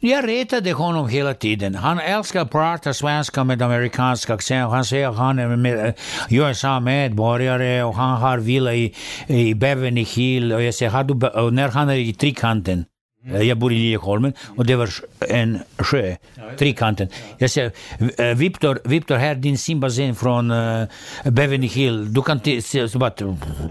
Jag 0.00 0.28
retade 0.28 0.72
honom 0.72 1.08
hela 1.08 1.34
tiden. 1.34 1.74
Han 1.74 1.98
älskar 1.98 2.42
att 2.42 2.50
prata 2.50 2.94
svenska 2.94 3.44
med 3.44 3.62
amerikansk 3.62 4.30
accent. 4.30 4.70
Han 4.70 4.84
säger 4.84 5.08
att 5.08 5.16
han 5.16 5.38
är 5.38 5.56
med, 5.56 5.94
USA-medborgare 6.30 7.82
och 7.82 7.94
han 7.94 8.20
har 8.20 8.38
villa 8.38 8.74
i, 8.74 8.94
i 9.26 9.54
Beverly 9.54 10.02
Hill. 10.02 10.52
Och 10.52 10.62
jag 10.62 10.74
säger, 10.74 10.92
har 10.92 11.04
du, 11.04 11.26
och 11.26 11.52
när 11.52 11.68
han 11.68 11.88
är 11.88 11.94
i 11.94 12.14
Trikanten, 12.14 12.84
eh, 13.32 13.42
jag 13.42 13.58
bor 13.58 13.72
i 13.72 13.76
Liljeholmen 13.76 14.32
och 14.56 14.66
det 14.66 14.76
var 14.76 14.90
en 15.28 15.58
sjö, 15.78 16.16
Trikanten. 16.58 17.08
Jag 17.38 17.50
säger, 17.50 17.72
eh, 18.18 18.36
Victor, 18.36 18.80
Victor 18.84 19.16
här 19.16 19.30
är 19.30 19.34
din 19.34 19.58
simbassäng 19.58 20.14
från 20.14 20.50
uh, 20.50 20.86
Beverly 21.24 21.66
Hill. 21.66 22.14
Du 22.14 22.22
kan 22.22 22.40
se, 22.40 22.88
så 22.88 22.98
i 22.98 23.12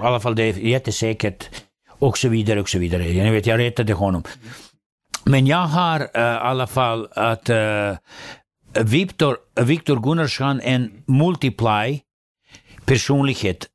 alla 0.02 0.20
fall 0.20 0.36
det 0.36 0.44
är 0.44 0.54
jättesäkert. 0.54 1.50
Och 1.90 2.18
så 2.18 2.30
vidare 2.30 2.62
och 2.62 2.70
så 2.70 2.80
vidare. 2.80 3.12
Jag 3.12 3.32
vet, 3.32 3.46
jag 3.48 3.60
retade 3.60 3.94
honom. 3.94 4.24
Men 5.24 5.48
jag 5.48 5.58
har 5.58 6.00
i 6.00 6.08
alla 6.42 6.68
fall 6.68 7.08
att 7.12 7.50
uh, 7.50 7.56
Victor, 8.82 9.38
Victor 9.62 10.00
Gunnarsson 10.00 10.62
en 10.62 10.92
multiply 11.06 12.00
personlighet. 12.86 13.68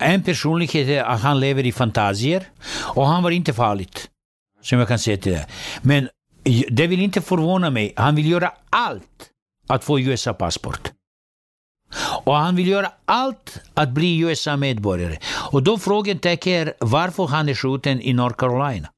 En 0.00 0.22
personlighet 0.22 0.88
är 0.88 1.02
att 1.02 1.20
han 1.20 1.40
lever 1.40 1.66
i 1.66 1.72
fantasier 1.72 2.42
och 2.94 3.06
han 3.06 3.22
var 3.22 3.30
inte 3.30 3.52
farligt. 3.52 4.10
Som 4.66 4.78
jag 4.78 4.88
kan 4.88 4.98
säga 4.98 5.16
till 5.16 5.32
dig. 5.32 5.46
Men 5.82 6.08
det 6.70 6.86
vill 6.86 7.00
inte 7.00 7.20
förvåna 7.20 7.70
mig. 7.70 7.92
Han 7.96 8.14
vill 8.16 8.30
göra 8.30 8.52
allt 8.70 9.30
att 9.66 9.84
få 9.84 10.00
USA-passport. 10.00 10.92
Och 12.24 12.34
han 12.34 12.56
vill 12.56 12.68
göra 12.68 12.92
allt 13.04 13.60
att 13.74 13.90
bli 13.90 14.18
USA-medborgare. 14.18 15.18
Och 15.52 15.62
då 15.62 15.78
frågan 15.78 16.18
är 16.22 16.74
varför 16.84 17.26
han 17.26 17.48
är 17.48 17.54
skjuten 17.54 18.00
i 18.00 18.12
North 18.12 18.36
Carolina 18.36 18.88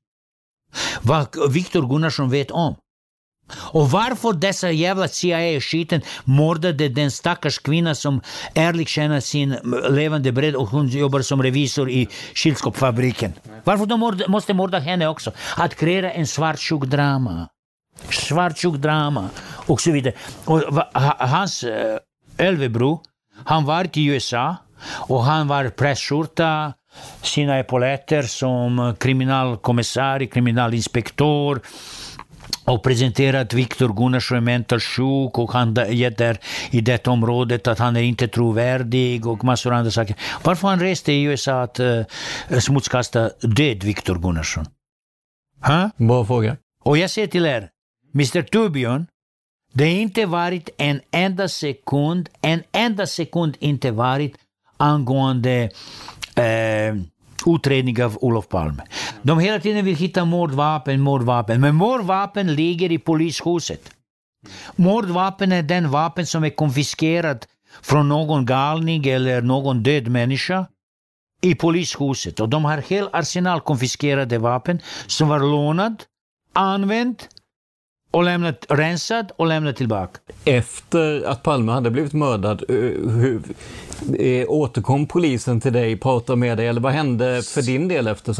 vad 1.02 1.52
Viktor 1.52 1.88
Gunnarsson 1.88 2.30
vet 2.30 2.50
om. 2.50 2.74
Och 3.52 3.90
varför 3.90 4.32
dessa 4.32 4.70
jävla 4.70 5.08
CIA-skiten 5.08 6.02
mördade 6.24 6.88
den 6.88 7.10
stackars 7.10 7.58
kvinna 7.58 7.94
som 7.94 8.20
ärligt 8.54 8.88
tjänar 8.88 9.20
sin 9.20 9.56
levande 9.90 10.32
bröd 10.32 10.54
och 10.56 10.68
hon 10.68 10.88
jobbar 10.88 11.20
som 11.20 11.42
revisor 11.42 11.90
i 11.90 12.08
kylskåpsfabriken. 12.34 13.32
Varför 13.64 13.86
de 13.86 14.00
mord, 14.00 14.22
måste 14.28 14.54
mörda 14.54 14.78
henne 14.78 15.08
också? 15.08 15.32
Att 15.56 15.74
kreera 15.74 16.12
en 16.12 16.26
svartsjuk 16.26 16.84
drama. 16.84 17.48
Svartsjuk 18.10 18.74
drama 18.74 19.28
och 19.66 19.80
så 19.80 19.92
vidare. 19.92 20.14
Och 20.44 20.62
hans 21.18 21.64
uh, 21.64 21.70
han 23.44 23.64
var 23.64 23.98
i 23.98 24.06
USA 24.06 24.56
och 25.08 25.22
han 25.24 25.48
var 25.48 25.68
pressskjorta, 25.68 26.72
sina 27.22 27.58
epauletter 27.58 28.22
som 28.22 28.96
kriminalkommissarie, 28.98 30.28
kriminalinspektör 30.28 31.60
och 32.68 32.82
presenterat 32.82 33.54
Viktor 33.54 33.88
Gunnarsson 33.88 34.44
mentalt 34.44 34.82
sjuk 34.82 35.38
och 35.38 35.52
han 35.52 35.76
är 35.76 36.10
där 36.10 36.38
i 36.70 36.80
det 36.80 37.08
området 37.08 37.66
att 37.66 37.78
han 37.78 37.96
är 37.96 38.02
inte 38.02 38.28
trovärdig 38.28 39.26
och 39.26 39.44
massor 39.44 39.72
andra 39.72 39.90
saker. 39.90 40.16
Varför 40.42 40.68
han 40.68 40.80
reste 40.80 41.12
i 41.12 41.22
USA 41.22 41.62
att 41.62 41.80
uh, 41.80 42.02
smutskasta 42.60 43.30
död 43.40 43.84
Viktor 43.84 44.18
Gunnarsson? 44.18 44.66
Ha? 45.62 45.90
Bra 45.96 46.24
fråga. 46.24 46.56
Och 46.84 46.98
jag 46.98 47.10
säger 47.10 47.28
till 47.28 47.46
er, 47.46 47.68
Mr 48.14 48.42
Torbjörn, 48.42 49.06
det 49.72 49.84
har 49.84 50.00
inte 50.00 50.26
varit 50.26 50.70
en 50.78 51.00
enda 51.10 51.48
sekund, 51.48 52.28
en 52.40 52.62
enda 52.72 53.06
sekund 53.06 53.56
inte 53.60 53.90
varit 53.90 54.34
angående 54.76 55.70
eh, 56.34 56.94
utredning 57.46 58.04
av 58.04 58.18
Olof 58.20 58.48
Palme. 58.48 58.82
De 59.22 59.38
hela 59.38 59.60
tiden 59.60 59.84
vill 59.84 59.96
hitta 59.96 60.24
mordvapen, 60.24 61.00
mordvapen, 61.00 61.60
men 61.60 61.74
mordvapen 61.74 62.54
ligger 62.54 62.92
i 62.92 62.98
polishuset. 62.98 63.90
Mordvapen 64.76 65.52
är 65.52 65.62
den 65.62 65.90
vapen 65.90 66.26
som 66.26 66.44
är 66.44 66.50
konfiskerad 66.50 67.46
från 67.82 68.08
någon 68.08 68.46
galning 68.46 69.06
eller 69.06 69.42
någon 69.42 69.82
död 69.82 70.08
människa 70.08 70.66
i 71.40 71.54
polishuset. 71.54 72.40
Och 72.40 72.48
de 72.48 72.64
har 72.64 72.78
hel 72.78 73.08
arsenal 73.12 73.60
konfiskerade 73.60 74.38
vapen 74.38 74.80
som 75.06 75.28
var 75.28 75.38
lånad, 75.40 76.02
använt 76.52 77.28
och 78.10 78.24
lämnat 78.24 78.66
rensad 78.68 79.32
och 79.36 79.46
lämnat 79.46 79.76
tillbaka. 79.76 80.18
Efter 80.44 81.22
att 81.22 81.42
Palme 81.42 81.72
hade 81.72 81.90
blivit 81.90 82.12
mördad, 82.12 82.64
eh, 82.68 82.74
hur, 83.10 83.42
eh, 84.18 84.48
återkom 84.48 85.06
polisen 85.06 85.60
till 85.60 85.72
dig, 85.72 85.96
pratade 85.96 86.36
med 86.36 86.56
dig 86.56 86.66
eller 86.66 86.80
vad 86.80 86.92
hände 86.92 87.42
för 87.42 87.62
din 87.62 87.88
del 87.88 88.06
efter? 88.06 88.36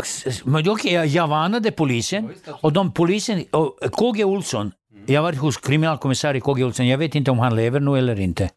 Men 0.49 0.65
jag, 0.65 1.07
jag 1.07 1.29
varnade 1.29 1.71
polisen 1.71 2.31
och 2.61 2.73
de 2.73 2.93
polisen, 2.93 3.45
och 3.51 3.79
KG 3.93 4.25
Olsson, 4.25 4.73
jag 5.07 5.23
var 5.23 5.33
hos 5.33 5.57
kriminalkommissarie 5.57 6.41
KG 6.41 6.65
Olsson, 6.65 6.87
jag 6.87 6.99
vet 6.99 7.15
inte 7.15 7.31
om 7.31 7.39
han 7.39 7.57
lever 7.57 7.81
nu 7.81 7.99
eller 7.99 8.21
inte. 8.21 8.51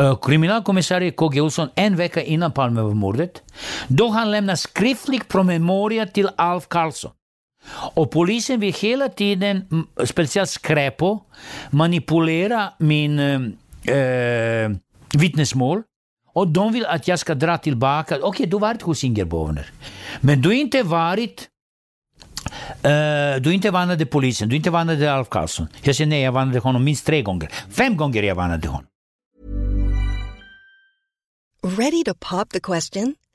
Uh, 0.00 0.16
kriminalkommissarie 0.16 1.10
KG 1.10 1.40
Olsson 1.40 1.68
en 1.74 1.96
vecka 1.96 2.22
innan 2.22 2.52
Palmemordet, 2.52 3.42
då 3.88 4.08
han 4.08 4.30
lämnade 4.30 4.56
skriftlig 4.56 5.28
promemoria 5.28 6.06
till 6.06 6.28
Alf 6.36 6.68
Karlsson. 6.68 7.10
Och 7.94 8.10
polisen 8.10 8.60
vill 8.60 8.74
hela 8.74 9.08
tiden, 9.08 9.64
mm, 9.70 9.86
speciellt 10.04 10.50
Skräpo, 10.50 11.18
manipulera 11.70 12.68
min 12.78 13.18
äh, 13.18 14.70
vittnesmål. 15.18 15.82
Och 16.32 16.48
de 16.48 16.72
vill 16.72 16.86
att 16.86 17.08
jag 17.08 17.18
ska 17.18 17.34
dra 17.34 17.58
tillbaka. 17.58 18.14
Okej, 18.16 18.28
okay, 18.28 18.46
du 18.46 18.56
har 18.56 18.60
varit 18.60 18.82
hos 18.82 19.04
Inger 19.04 19.24
Bovner. 19.24 19.66
Men 20.20 20.42
du 20.42 20.48
har 20.48 20.54
inte 20.54 20.82
varit 20.82 21.48
Uh, 22.76 23.42
du 23.42 23.54
inte 23.54 23.70
varnade 23.70 24.06
polisen, 24.06 24.48
du 24.48 24.56
inte 24.56 24.70
varnade 24.70 25.12
Alf 25.12 25.28
Karlsson. 25.28 25.66
Jag 25.82 25.96
säger 25.96 26.08
nej, 26.08 26.22
jag 26.22 26.32
varnade 26.32 26.58
honom 26.58 26.84
minst 26.84 27.06
tre 27.06 27.22
gånger. 27.22 27.50
Fem 27.70 27.96
gånger 27.96 28.22
jag 28.22 28.34
varnade 28.34 28.68
honom. 28.68 28.86
Ready 31.62 32.04
to 32.04 32.14
pop 32.14 32.50
the 32.50 32.60
question? 32.60 33.14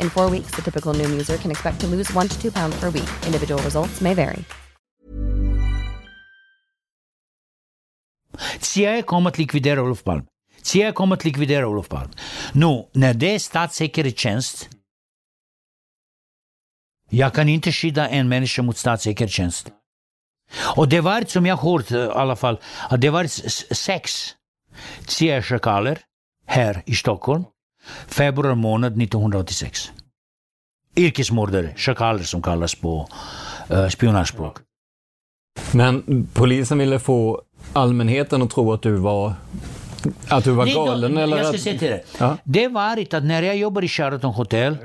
In 0.00 0.10
four 0.10 0.30
weeks, 0.30 0.50
the 0.56 0.62
typical 0.62 0.94
Noom 0.94 1.10
user 1.10 1.38
can 1.38 1.50
expect 1.50 1.80
to 1.80 1.86
lose 1.86 2.14
one 2.14 2.28
to 2.28 2.40
two 2.42 2.50
pounds 2.52 2.80
per 2.80 2.90
week. 2.90 3.08
Individual 3.26 3.62
results 3.62 4.00
may 4.00 4.14
vary. 4.14 4.44
CIA 8.60 9.02
kommer 9.02 9.30
att 9.30 9.38
likvidera 9.38 9.82
Olof 9.82 10.04
Palme. 10.04 10.24
CIA 10.62 10.92
kommer 10.92 11.16
att 11.16 11.24
likvidera 11.24 11.66
Olof 11.66 11.88
Palme. 11.88 12.12
Nu, 12.52 12.88
när 12.92 13.14
det 13.14 13.40
statssäkerhetstjänst, 13.40 14.68
jag 17.10 17.34
kan 17.34 17.48
inte 17.48 17.72
skydda 17.72 18.08
en 18.08 18.28
människa 18.28 18.62
mot 18.62 18.76
statssäkerhetstjänst. 18.76 19.72
Och 20.76 20.88
det 20.88 21.00
var, 21.00 21.24
som 21.24 21.46
jag 21.46 21.56
hört 21.56 21.90
i 21.90 21.96
alla 21.96 22.36
det 22.98 23.10
var 23.10 23.26
sex 23.74 24.34
CIA-schakaler 25.06 25.98
här 26.46 26.82
i 26.86 26.94
Stockholm 26.94 27.44
februari 28.06 28.54
månad 28.54 29.02
1986. 29.02 29.92
Yrkesmördare, 30.96 31.74
schakaler 31.76 32.22
som 32.22 32.42
kallas 32.42 32.74
på 32.74 33.08
uh, 33.72 33.88
spionagespråk. 33.88 34.58
Men 35.72 36.26
polisen 36.34 36.78
ville 36.78 36.98
få 36.98 37.42
allmänheten 37.72 38.42
att 38.42 38.50
tro 38.50 38.72
att 38.72 38.82
du 38.82 38.92
var 38.96 39.34
att 40.28 40.44
du 40.44 40.50
var 40.50 40.66
galen? 40.66 41.14
Nej, 41.14 41.22
eller 41.22 41.36
jag 41.36 41.46
ska 41.46 41.54
att... 41.54 41.62
säga 41.62 41.78
till 41.78 41.90
dig. 41.90 42.04
Ja. 42.18 42.36
Det 42.44 42.68
var 42.68 43.14
att 43.14 43.24
när 43.24 43.42
jag 43.42 43.56
jobbade 43.56 43.86
i 43.86 43.88
Sheraton 43.88 44.34
Hotel 44.34 44.76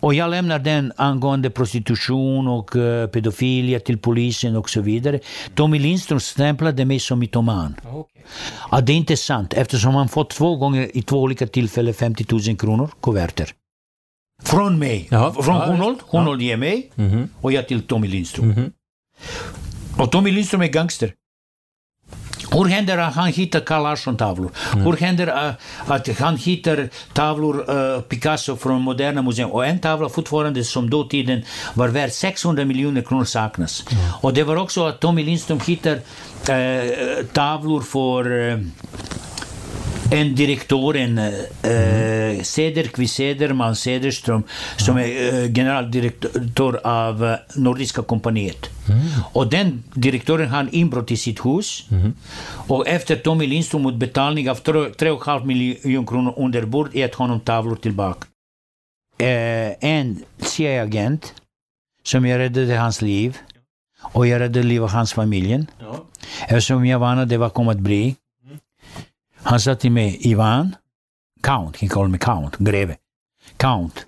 och 0.00 0.14
jag 0.14 0.30
lämnar 0.30 0.58
den 0.58 0.92
angående 0.96 1.50
prostitution 1.50 2.48
och 2.48 2.76
uh, 2.76 3.06
pedofilia 3.06 3.80
till 3.80 3.98
polisen 3.98 4.56
och 4.56 4.70
så 4.70 4.80
vidare. 4.80 5.20
Tommy 5.54 5.78
Lindström 5.78 6.20
stämplade 6.20 6.84
mig 6.84 7.00
som 7.00 7.18
mytoman. 7.18 7.74
Okay. 7.92 8.22
Ja, 8.70 8.80
det 8.80 8.92
är 8.92 8.96
inte 8.96 9.16
sant 9.16 9.52
eftersom 9.52 9.94
han 9.94 10.08
fått 10.08 10.30
två 10.30 10.56
gånger 10.56 10.96
i 10.96 11.02
två 11.02 11.20
olika 11.22 11.46
tillfällen 11.46 11.94
50 11.94 12.26
000 12.48 12.56
kronor, 12.56 12.90
kuverter. 13.02 13.52
Från 14.42 14.78
mig. 14.78 15.06
Ja. 15.10 15.32
Från 15.42 15.54
Ja, 15.56 15.66
Hunold. 15.66 15.98
ja. 16.12 16.18
Hunold 16.18 16.42
ger 16.42 16.56
mig 16.56 16.90
Mhm. 16.94 17.28
och 17.40 17.52
jag 17.52 17.68
till 17.68 17.82
Tommy 17.82 18.08
Lindström. 18.08 18.48
Mhm. 18.48 18.72
Och 19.98 20.10
Tommy 20.12 20.30
Lindström 20.30 20.62
är 20.62 20.66
gangster. 20.66 21.12
Hur 22.50 22.64
händer 22.64 22.96
det 22.96 23.06
att 23.06 23.14
han 23.14 23.28
hittar 23.28 23.60
Carl 23.60 23.82
Larsson-tavlor? 23.82 24.50
Hur 24.72 24.96
händer 24.96 25.26
det 25.26 25.54
att 25.86 26.18
han 26.18 26.36
hittar 26.36 26.88
tavlor, 27.12 27.64
eh, 27.94 28.00
Picasso 28.00 28.56
från 28.56 28.82
Moderna 28.82 29.22
museum 29.22 29.50
och 29.50 29.66
en 29.66 29.78
tavla 29.78 30.08
fortfarande 30.08 30.64
som 30.64 30.90
dåtiden 30.90 31.42
var 31.74 31.88
värd 31.88 32.12
600 32.12 32.64
miljoner 32.64 33.02
kronor 33.02 33.24
saknas. 33.24 33.84
Och 34.20 34.34
det 34.34 34.42
var 34.42 34.56
också 34.56 34.86
att 34.86 35.00
Tommy 35.00 35.22
Lindström 35.24 35.60
hittar 35.66 36.00
eh, 36.48 37.24
tavlor 37.32 37.80
för 37.80 38.50
eh, 38.50 38.58
en 40.10 40.34
direktören 40.34 41.18
eh, 41.18 42.42
Cederqvist 42.42 43.14
Cederman 43.14 43.76
Cederström 43.76 44.42
som 44.76 44.96
är 44.98 45.04
eh, 45.04 45.52
generaldirektör 45.52 46.80
av 46.84 47.24
eh, 47.24 47.36
Nordiska 47.56 48.02
kompaniet. 48.02 48.70
Och 49.32 49.46
den 49.46 49.84
direktören 49.94 50.48
har 50.48 50.68
inbrott 50.72 51.10
i 51.10 51.16
sitt 51.16 51.46
hus. 51.46 51.84
Och 52.68 52.88
efter 52.88 53.16
Tommy 53.16 53.46
Lindström 53.46 53.82
mot 53.82 53.94
betalning 53.94 54.50
av 54.50 54.62
3,5 54.62 55.44
miljoner 55.44 56.06
kronor 56.06 56.34
under 56.36 56.62
bord 56.66 56.94
gett 56.94 57.14
honom 57.14 57.40
tavlor 57.40 57.76
tillbaka. 57.76 58.26
Eh, 59.18 59.72
en 59.80 60.22
CIA-agent 60.38 61.34
som 62.04 62.26
jag 62.26 62.38
räddade 62.38 62.76
hans 62.76 63.02
liv 63.02 63.36
och 64.02 64.26
jag 64.26 64.40
räddade 64.40 64.62
livet 64.62 64.84
av 64.84 64.90
hans 64.90 65.12
familj. 65.12 65.66
Eftersom 66.48 66.86
jag 66.86 66.98
var 66.98 67.26
det 67.26 67.36
var 67.36 67.50
kom 67.50 67.68
att 67.68 67.78
bli. 67.78 68.16
Han 69.42 69.60
sa 69.60 69.74
till 69.74 69.92
mig, 69.92 70.18
Ivan, 70.20 70.76
Count, 71.42 71.80
han 71.80 71.88
kallade 71.88 72.10
mig 72.10 72.20
Count, 72.20 72.56
greve. 72.56 72.96
Count, 73.56 74.06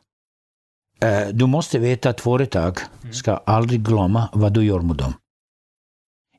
eh, 1.01 1.29
du 1.29 1.47
måste 1.47 1.79
veta 1.79 2.11
att 2.11 2.21
företag 2.21 2.79
ska 3.13 3.37
aldrig 3.37 3.83
glömma 3.83 4.29
vad 4.33 4.53
du 4.53 4.65
gör 4.65 4.81
mot 4.81 4.99
dem. 4.99 5.15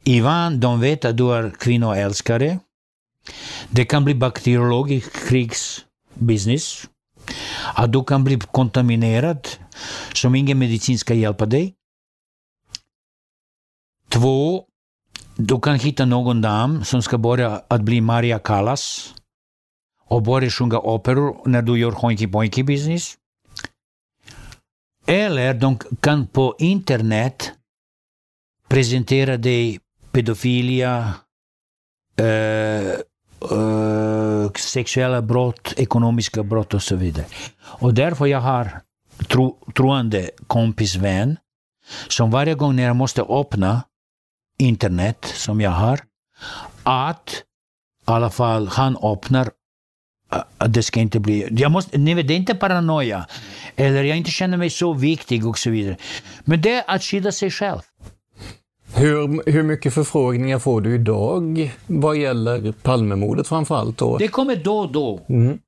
Ivan, 0.04 0.60
de 0.60 0.80
vet 0.80 1.06
att 1.06 1.17
du 1.17 1.34
är 1.34 1.49
kvinnoälskare. 1.49 2.60
Det 3.69 3.86
kan 3.86 4.06
bli 4.06 4.15
bakteriologisk 4.15 5.27
krigsbusiness. 5.27 6.88
Att 7.73 7.93
du 7.93 8.04
kan 8.04 8.23
bli 8.23 8.39
kontaminerad 8.39 9.47
som 10.13 10.36
ingen 10.36 10.60
medicin 10.60 10.99
ska 10.99 11.13
hjälpa 11.13 11.45
dig. 11.45 11.75
Två, 14.10 14.65
du 15.47 15.60
kan 15.60 15.80
hitta 15.80 16.06
någon 16.06 16.41
dam 16.41 16.84
som 16.84 17.01
ska 17.01 17.17
börja 17.17 17.62
att 17.67 17.82
bli 17.82 18.01
Maria 18.01 18.39
Callas 18.39 19.13
och 20.08 20.21
börja 20.21 20.49
sjunga 20.49 20.80
operor 20.80 21.41
när 21.45 21.62
du 21.62 21.80
gör 21.80 21.91
honky 21.91 22.27
pojky 22.27 22.63
business. 22.63 23.17
Eller 25.08 25.54
de 25.54 25.77
kan 25.99 26.27
på 26.27 26.56
internet 26.60 27.51
presentera 28.67 29.38
dig 29.38 29.80
pedofilia, 30.12 31.13
eh, 32.19 32.91
eh, 33.51 34.51
sexuella 34.56 35.21
brott, 35.21 35.73
ekonomiska 35.77 36.43
brott 36.43 36.73
och 36.73 36.84
så 36.84 36.95
vidare. 36.95 37.25
Och 37.62 37.93
därför 37.93 38.25
jag 38.25 38.41
har 38.41 38.82
tro, 39.27 39.58
troende 39.75 40.32
kompis 40.47 40.95
vän 40.95 41.38
som 42.08 42.32
varje 42.32 42.54
gång 42.54 42.75
när 42.75 42.84
jag 42.84 42.95
måste 42.95 43.21
öppna 43.21 43.82
internet 44.62 45.26
som 45.36 45.62
jag 45.62 45.71
har, 45.71 46.00
att 46.84 47.43
i 48.08 48.12
alla 48.12 48.30
fall 48.30 48.67
han 48.67 48.97
öppnar 49.04 49.50
att 50.58 50.74
det 50.74 50.84
ska 50.84 51.00
inte 51.00 51.19
bli... 51.19 51.47
Jag 51.52 51.71
måste, 51.71 51.97
nej, 51.97 52.24
det 52.24 52.34
är 52.34 52.38
inte 52.38 52.56
paranoia. 52.56 53.26
Eller 53.76 54.04
jag 54.04 54.17
inte 54.17 54.32
känner 54.32 54.58
mig 54.58 54.69
så 54.69 54.93
viktig 54.93 55.47
och 55.47 55.58
så 55.58 55.69
vidare. 55.69 55.97
Men 56.43 56.62
det 56.62 56.71
är 56.71 56.84
att 56.88 57.04
skydda 57.04 57.32
sig 57.32 57.52
själv. 57.52 57.80
Hur, 58.95 59.52
hur 59.52 59.63
mycket 59.63 59.93
förfrågningar 59.93 60.60
får 60.60 60.82
du 60.82 60.95
idag 60.95 61.71
vad 61.88 62.17
gäller 62.17 62.71
Palmemordet 62.71 63.47
framförallt? 63.47 63.97
Då? 63.97 64.17
Det 64.17 64.28
kommer 64.28 64.56
då 64.56 64.80
och 64.80 64.91
då. 64.91 65.19
Mm. 65.30 65.60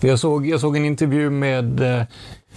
Jag, 0.00 0.18
såg, 0.18 0.46
jag 0.46 0.60
såg 0.60 0.76
en 0.76 0.84
intervju 0.84 1.30
med 1.30 1.80
eh, 1.80 2.04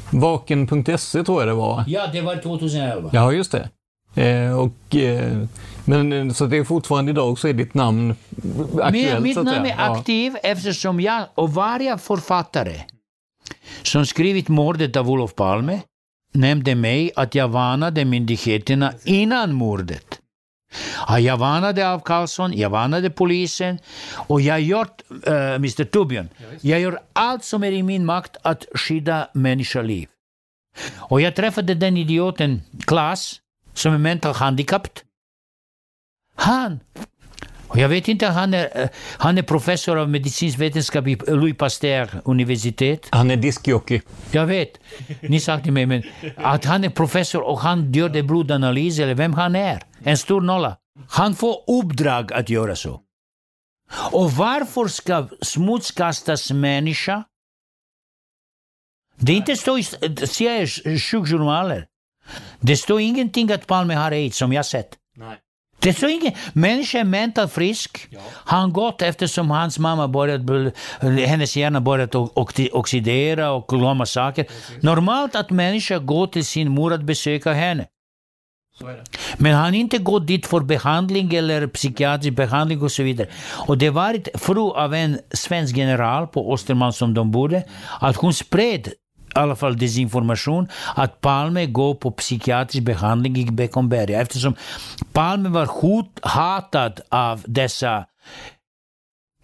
Vaken.se 0.09 1.23
tror 1.23 1.41
jag 1.41 1.47
det 1.47 1.53
var. 1.53 1.83
Ja, 1.87 2.07
det 2.13 2.21
var 2.21 2.35
2011. 2.35 3.09
Ja, 3.13 3.31
just 3.31 3.51
det. 3.51 3.69
Eh, 4.15 4.59
och, 4.59 4.95
eh, 4.95 5.37
men 5.85 6.13
eh, 6.13 6.33
så 6.33 6.45
det 6.45 6.57
är 6.57 6.63
fortfarande 6.63 7.11
idag 7.11 7.39
så 7.39 7.47
är 7.47 7.53
ditt 7.53 7.73
namn 7.73 8.15
aktuellt? 8.81 9.23
Mitt, 9.23 9.35
namn 9.35 9.65
är 9.65 9.91
aktiv 9.91 10.37
eftersom 10.43 11.01
jag 11.01 11.23
och 11.35 11.53
varje 11.53 11.97
författare 11.97 12.81
som 13.83 14.05
skrivit 14.05 14.47
mordet 14.47 14.95
av 14.95 15.09
Olof 15.09 15.35
Palme 15.35 15.81
nämnde 16.31 16.75
mig 16.75 17.11
att 17.15 17.35
jag 17.35 17.47
varnade 17.47 18.05
myndigheterna 18.05 18.93
innan 19.03 19.53
mordet. 19.53 20.19
Ja, 21.07 21.19
Jag 21.19 21.37
varnade 21.37 21.89
av 21.89 21.99
Karlsson, 21.99 22.57
jag 22.57 22.69
varnade 22.69 23.09
polisen 23.09 23.77
och 24.13 24.41
jag 24.41 24.61
gör, 24.61 24.87
uh, 25.27 25.55
Mr 25.55 25.83
Torbjörn, 25.83 26.29
jag 26.61 26.79
gör 26.79 26.99
allt 27.13 27.43
som 27.43 27.63
är 27.63 27.71
i 27.71 27.83
min 27.83 28.05
makt 28.05 28.37
att 28.41 28.65
skydda 28.75 29.27
människoliv. 29.33 30.07
Och 30.95 31.21
jag 31.21 31.35
träffade 31.35 31.73
den 31.73 31.97
idioten 31.97 32.61
Klas, 32.87 33.39
som 33.75 33.93
är 33.93 33.97
mental 33.97 34.33
handicapped. 34.33 35.01
Han, 36.35 36.79
och 37.67 37.77
jag 37.77 37.89
vet 37.89 38.07
inte, 38.07 38.27
han 38.27 38.53
är, 38.53 38.81
eh, 38.81 38.89
han 39.17 39.37
är 39.37 39.41
professor 39.41 39.97
av 39.97 40.09
medicinsk 40.09 40.59
vetenskap 40.59 41.07
i 41.07 41.15
Louis 41.27 41.57
Pasteur 41.57 42.21
universitet. 42.25 43.07
Han 43.11 43.31
är 43.31 43.35
diskjockey. 43.37 44.01
Jag 44.31 44.45
vet, 44.45 44.69
ni 45.21 45.39
sa 45.39 45.59
till 45.59 45.73
mig, 45.73 45.85
men 45.85 46.03
att 46.37 46.65
han 46.65 46.83
är 46.83 46.89
professor 46.89 47.41
och 47.41 47.59
han 47.59 47.93
gör 47.93 48.09
det 48.09 48.23
blodanalys, 48.23 48.99
eller 48.99 49.15
vem 49.15 49.33
han 49.33 49.55
är. 49.55 49.83
En 50.03 50.17
stor 50.17 50.41
nolla. 50.41 50.77
Han 51.09 51.35
får 51.35 51.63
uppdrag 51.67 52.33
att 52.33 52.49
göra 52.49 52.75
så. 52.75 53.01
Och 54.11 54.31
varför 54.31 54.87
ska 54.87 55.27
smutskastas 55.41 56.51
människa? 56.51 57.23
Det 59.17 59.33
inte 59.33 59.55
står 59.55 59.79
i 59.79 59.83
CIAs 60.27 60.81
sjukjournaler. 61.11 61.87
Det 62.59 62.77
står 62.77 63.01
ingenting 63.01 63.51
att 63.51 63.67
Palme 63.67 63.93
har 63.93 64.11
aids 64.11 64.37
som 64.37 64.53
jag 64.53 64.65
sett. 64.65 64.95
Nej. 65.17 65.37
Det 65.79 65.93
står 65.93 66.09
inget. 66.09 66.35
Människan 66.53 67.01
är 67.01 67.03
mentalt 67.03 67.53
frisk. 67.53 68.07
Han 68.27 68.73
gått 68.73 69.01
eftersom 69.01 69.51
hans 69.51 69.79
mamma 69.79 70.07
börjat, 70.07 70.41
hennes 71.01 71.57
hjärna 71.57 71.81
börjat 71.81 72.15
oxidera 72.71 73.51
och 73.51 73.67
glömma 73.67 74.05
saker. 74.05 74.45
Normalt 74.81 75.35
att 75.35 75.49
människan 75.49 76.05
går 76.05 76.27
till 76.27 76.45
sin 76.45 76.69
mor 76.69 76.93
att 76.93 77.03
besöka 77.03 77.53
henne. 77.53 77.85
Men 79.37 79.53
han 79.53 79.73
inte 79.73 79.97
gått 79.97 80.27
dit 80.27 80.47
för 80.47 80.59
behandling 80.59 81.35
eller 81.35 81.67
psykiatrisk 81.67 82.35
behandling 82.35 82.81
och 82.81 82.91
så 82.91 83.03
vidare. 83.03 83.27
Och 83.67 83.77
det 83.77 83.89
var 83.89 84.13
ett 84.13 84.41
fru 84.41 84.71
av 84.71 84.93
en 84.93 85.19
svensk 85.31 85.77
general 85.77 86.27
på 86.27 86.53
Östermalm 86.53 86.93
som 86.93 87.13
de 87.13 87.31
bodde, 87.31 87.63
att 87.99 88.15
hon 88.15 88.33
spred 88.33 88.89
alla 89.35 89.55
fall 89.55 89.77
desinformation 89.77 90.67
att 90.95 91.21
Palme 91.21 91.65
går 91.65 91.95
på 91.95 92.11
psykiatrisk 92.11 92.83
behandling 92.83 93.37
i 93.37 93.51
Beckomberga 93.51 94.21
eftersom 94.21 94.55
Palme 95.13 95.49
var 95.49 95.65
hot, 95.65 96.19
hatad 96.21 97.01
av 97.09 97.43
dessa 97.45 98.05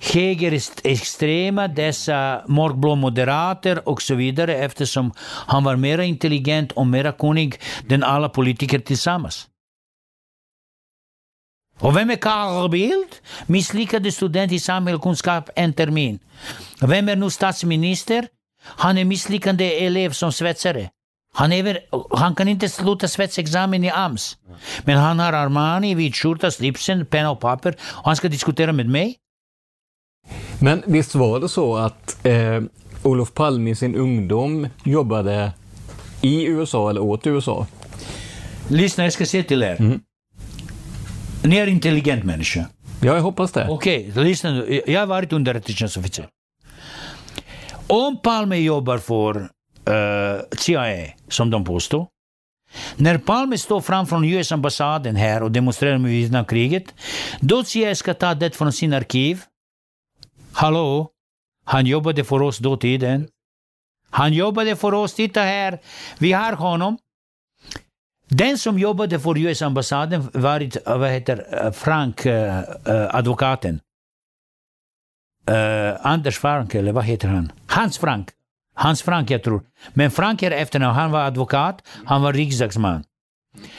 högerextrema, 0.01 1.67
dessa 1.67 2.43
mörkblå 2.47 2.95
moderater 2.95 3.89
och 3.89 4.01
så 4.01 4.15
vidare 4.15 4.55
eftersom 4.55 5.11
han 5.47 5.63
var 5.63 5.75
mer 5.75 5.99
intelligent 5.99 6.71
och 6.71 6.87
mer 6.87 7.11
kunnig 7.11 7.59
än 7.89 8.03
alla 8.03 8.29
politiker 8.29 8.79
tillsammans. 8.79 9.47
Och 11.79 11.97
vem 11.97 12.09
är 12.09 12.15
Carl 12.15 12.69
Bildt? 12.69 13.21
Misslyckad 13.45 14.13
student 14.13 14.51
i 14.51 14.59
samhällskunskap 14.59 15.49
en 15.55 15.73
termin. 15.73 16.19
Vem 16.81 17.09
är 17.09 17.15
nu 17.15 17.29
statsminister? 17.29 18.27
Han 18.63 18.97
är 18.97 19.05
misslyckande 19.05 19.85
elev 19.85 20.11
som 20.11 20.31
svetsare. 20.31 20.89
Han, 21.33 21.51
är, 21.51 21.79
han 22.17 22.35
kan 22.35 22.47
inte 22.47 22.69
sluta 22.69 23.07
svetsexamen 23.07 23.83
i 23.83 23.89
AMS. 23.89 24.37
Men 24.83 24.97
han 24.97 25.19
har 25.19 25.33
Armani, 25.33 25.95
vit 25.95 26.15
skjorta, 26.15 26.51
slipsen, 26.51 27.05
penna 27.05 27.31
och 27.31 27.39
papper. 27.39 27.75
Och 27.81 28.05
han 28.05 28.15
ska 28.15 28.29
diskutera 28.29 28.71
med 28.71 28.89
mig. 28.89 29.17
Men 30.59 30.83
visst 30.85 31.15
var 31.15 31.39
det 31.39 31.49
så 31.49 31.75
att 31.75 32.25
eh, 32.25 32.61
Olof 33.03 33.33
Palme 33.33 33.69
i 33.69 33.75
sin 33.75 33.95
ungdom 33.95 34.67
jobbade 34.83 35.51
i 36.21 36.45
USA 36.45 36.89
eller 36.89 37.01
åt 37.01 37.27
USA? 37.27 37.67
Lyssna, 38.67 39.03
jag 39.03 39.13
ska 39.13 39.25
säga 39.25 39.43
till 39.43 39.63
er. 39.63 39.99
Ni 41.43 41.57
är 41.57 41.67
intelligent 41.67 42.23
människa. 42.23 42.65
Ja, 43.01 43.15
jag 43.15 43.21
hoppas 43.21 43.51
det. 43.51 43.67
Okej, 43.69 44.11
lyssna 44.15 44.51
nu. 44.51 44.81
Jag 44.87 44.99
har 44.99 45.07
varit 45.07 45.33
underrättelsetjänstofficer. 45.33 46.27
Om 47.91 48.17
Palme 48.17 48.57
jobbar 48.57 48.97
för 48.97 49.49
eh, 49.87 49.93
uh, 49.93 50.41
CIA, 50.57 51.13
som 51.27 51.49
de 51.49 51.63
påstår, 51.63 52.07
när 52.95 53.17
Palme 53.17 53.57
står 53.57 53.81
framför 53.81 54.25
US-ambassaden 54.25 55.15
här 55.15 55.43
och 55.43 55.51
demonstrerar 55.51 55.97
med 55.97 56.11
Vietnamkriget, 56.11 56.83
då 57.39 57.63
CIA 57.63 57.95
ska 57.95 58.13
ta 58.13 58.33
det 58.33 58.55
från 58.55 58.73
sin 58.73 58.93
arkiv. 58.93 59.43
Hallå? 60.53 61.09
Han 61.65 61.85
jobbade 61.85 62.23
för 62.23 62.41
oss 62.41 62.57
då 62.57 62.77
tiden. 62.77 63.27
Han 64.09 64.33
jobbade 64.33 64.75
för 64.75 64.93
oss, 64.93 65.13
titta 65.13 65.41
här, 65.41 65.79
vi 66.17 66.31
har 66.31 66.53
honom. 66.53 66.97
Den 68.27 68.57
som 68.57 68.79
jobbade 68.79 69.19
för 69.19 69.37
US-ambassaden 69.37 70.29
var 70.33 70.61
eh, 70.61 70.97
vad 70.97 71.09
heter 71.09 71.65
eh, 71.65 71.71
Frank, 71.71 72.25
eh, 72.25 72.63
advokaten. 73.15 73.79
Eh, 75.47 76.05
Anders 76.05 76.39
Frank, 76.39 76.75
eller 76.75 76.91
vad 76.91 77.03
heter 77.03 77.27
han? 77.27 77.51
Hans 77.71 77.97
Frank. 77.97 78.29
Hans 78.75 79.01
Frank, 79.01 79.29
jag 79.29 79.43
tror. 79.43 79.61
Men 79.93 80.11
Frank 80.11 80.43
är 80.43 80.51
efternamn. 80.51 80.95
Han 80.95 81.11
var 81.11 81.19
advokat, 81.19 81.87
han 82.05 82.21
var 82.21 82.33
riksdagsman. 82.33 83.03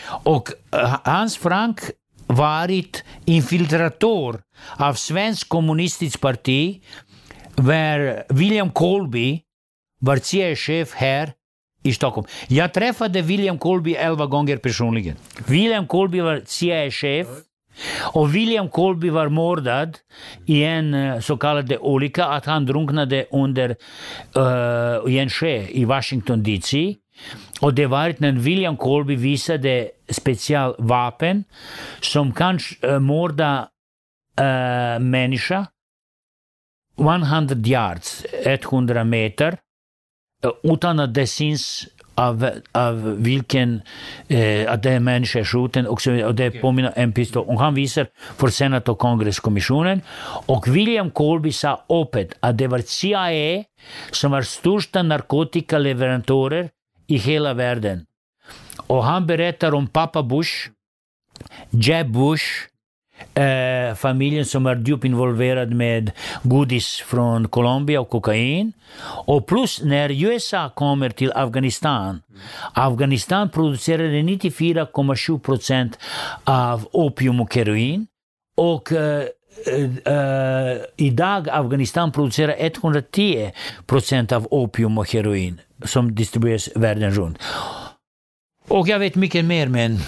Och 0.06 0.48
eh, 0.72 0.98
Hans 1.04 1.36
Frank 1.36 1.80
varit 2.26 3.04
infiltrator 3.24 4.42
av 4.76 4.94
svensk 4.94 5.48
kommunistiskt 5.48 6.20
parti, 6.20 6.82
där 7.54 8.24
William 8.28 8.70
Colby 8.70 9.40
var 10.00 10.16
CIA-chef 10.16 10.92
här 10.94 11.32
i 11.82 11.92
Stockholm. 11.92 12.26
Jag 12.48 12.74
träffade 12.74 13.22
William 13.22 13.58
Colby 13.58 13.94
elva 13.94 14.26
gånger 14.26 14.56
personligen. 14.56 15.16
William 15.46 15.86
Colby 15.86 16.20
var 16.20 16.42
CIA-chef 16.46 17.26
och 18.14 18.34
William 18.34 18.68
Colby 18.68 19.10
var 19.10 19.28
mördad 19.28 19.98
i 20.46 20.64
en 20.64 20.94
eh, 20.94 21.20
så 21.20 21.36
kallad 21.36 21.72
olycka, 21.80 22.24
att 22.24 22.46
han 22.46 22.66
drunknade 22.66 23.26
under 23.30 23.76
uh, 24.36 25.12
i 25.12 25.18
en 25.18 25.30
sjö 25.30 25.66
i 25.68 25.84
Washington 25.84 26.42
DC. 26.42 26.94
Och 27.60 27.74
det 27.74 27.86
var 27.86 28.14
när 28.18 28.32
William 28.32 28.76
Colby 28.76 29.16
visade 29.16 29.90
specialvapen 30.08 31.44
som 32.00 32.32
kan 32.32 32.54
uh, 32.54 32.90
eh, 32.90 32.98
mörda 32.98 33.68
uh, 34.40 34.98
människa 35.00 35.66
100 36.98 37.56
yards, 37.64 38.26
100 38.44 39.04
meter, 39.04 39.58
utan 40.62 41.00
att 41.00 41.14
det 41.14 41.26
syns 41.26 41.88
av, 42.14 42.50
av 42.72 43.22
vilken, 43.22 43.82
eh, 44.28 44.72
att 44.72 44.82
det 44.82 44.90
är 44.90 45.00
människa 45.00 45.44
skjuten 45.44 45.86
och, 45.86 46.02
så, 46.02 46.24
och 46.24 46.34
det 46.34 46.50
påminner 46.50 46.92
en 46.96 47.12
pistol. 47.12 47.44
Och 47.46 47.60
han 47.60 47.74
visar 47.74 48.06
för 48.36 48.48
senat 48.48 48.88
och 48.88 48.98
kongresskommissionen. 48.98 50.00
Och 50.46 50.76
William 50.76 51.10
Colby 51.10 51.52
sa 51.52 51.84
öppet 51.88 52.32
att 52.40 52.58
det 52.58 52.66
var 52.66 52.78
CIA 52.78 53.64
som 54.10 54.30
var 54.30 54.42
största 54.42 55.02
narkotikaleverantörer 55.02 56.70
i 57.06 57.16
hela 57.16 57.54
världen. 57.54 58.06
Och 58.76 59.04
han 59.04 59.26
berättar 59.26 59.74
om 59.74 59.86
pappa 59.86 60.22
Bush, 60.22 60.70
Jeb 61.70 62.12
Bush, 62.12 62.71
eh, 63.34 63.94
familjen 63.94 64.44
som 64.44 64.66
är 64.66 64.76
djupt 64.76 65.04
involverad 65.04 65.72
med 65.72 66.10
godis 66.42 67.02
från 67.06 67.48
Colombia 67.48 68.00
och 68.00 68.10
kokain. 68.10 68.72
Och 69.26 69.46
plus 69.46 69.82
när 69.82 70.24
USA 70.24 70.70
kommer 70.74 71.10
till 71.10 71.32
Afghanistan. 71.32 72.22
Afghanistan 72.72 73.48
producerade 73.48 74.08
94,7 74.08 75.38
procent 75.38 75.98
av 76.44 76.88
opium 76.92 77.40
och 77.40 77.54
heroin. 77.54 78.06
Och 78.56 78.92
eh, 78.92 79.24
Uh, 79.68 80.82
idag 80.96 81.48
Afghanistan 81.48 82.12
producerar 82.12 82.54
110 82.58 83.52
procent 83.86 84.32
av 84.32 84.48
opium 84.50 84.98
och 84.98 85.12
heroin 85.12 85.60
som 85.84 86.14
distribueras 86.14 86.68
världen 86.74 87.10
runt. 87.10 87.38
Och 88.68 88.88
jag 88.88 88.98
vet 88.98 89.14
mycket 89.14 89.44
mer, 89.44 89.68
men 89.68 89.98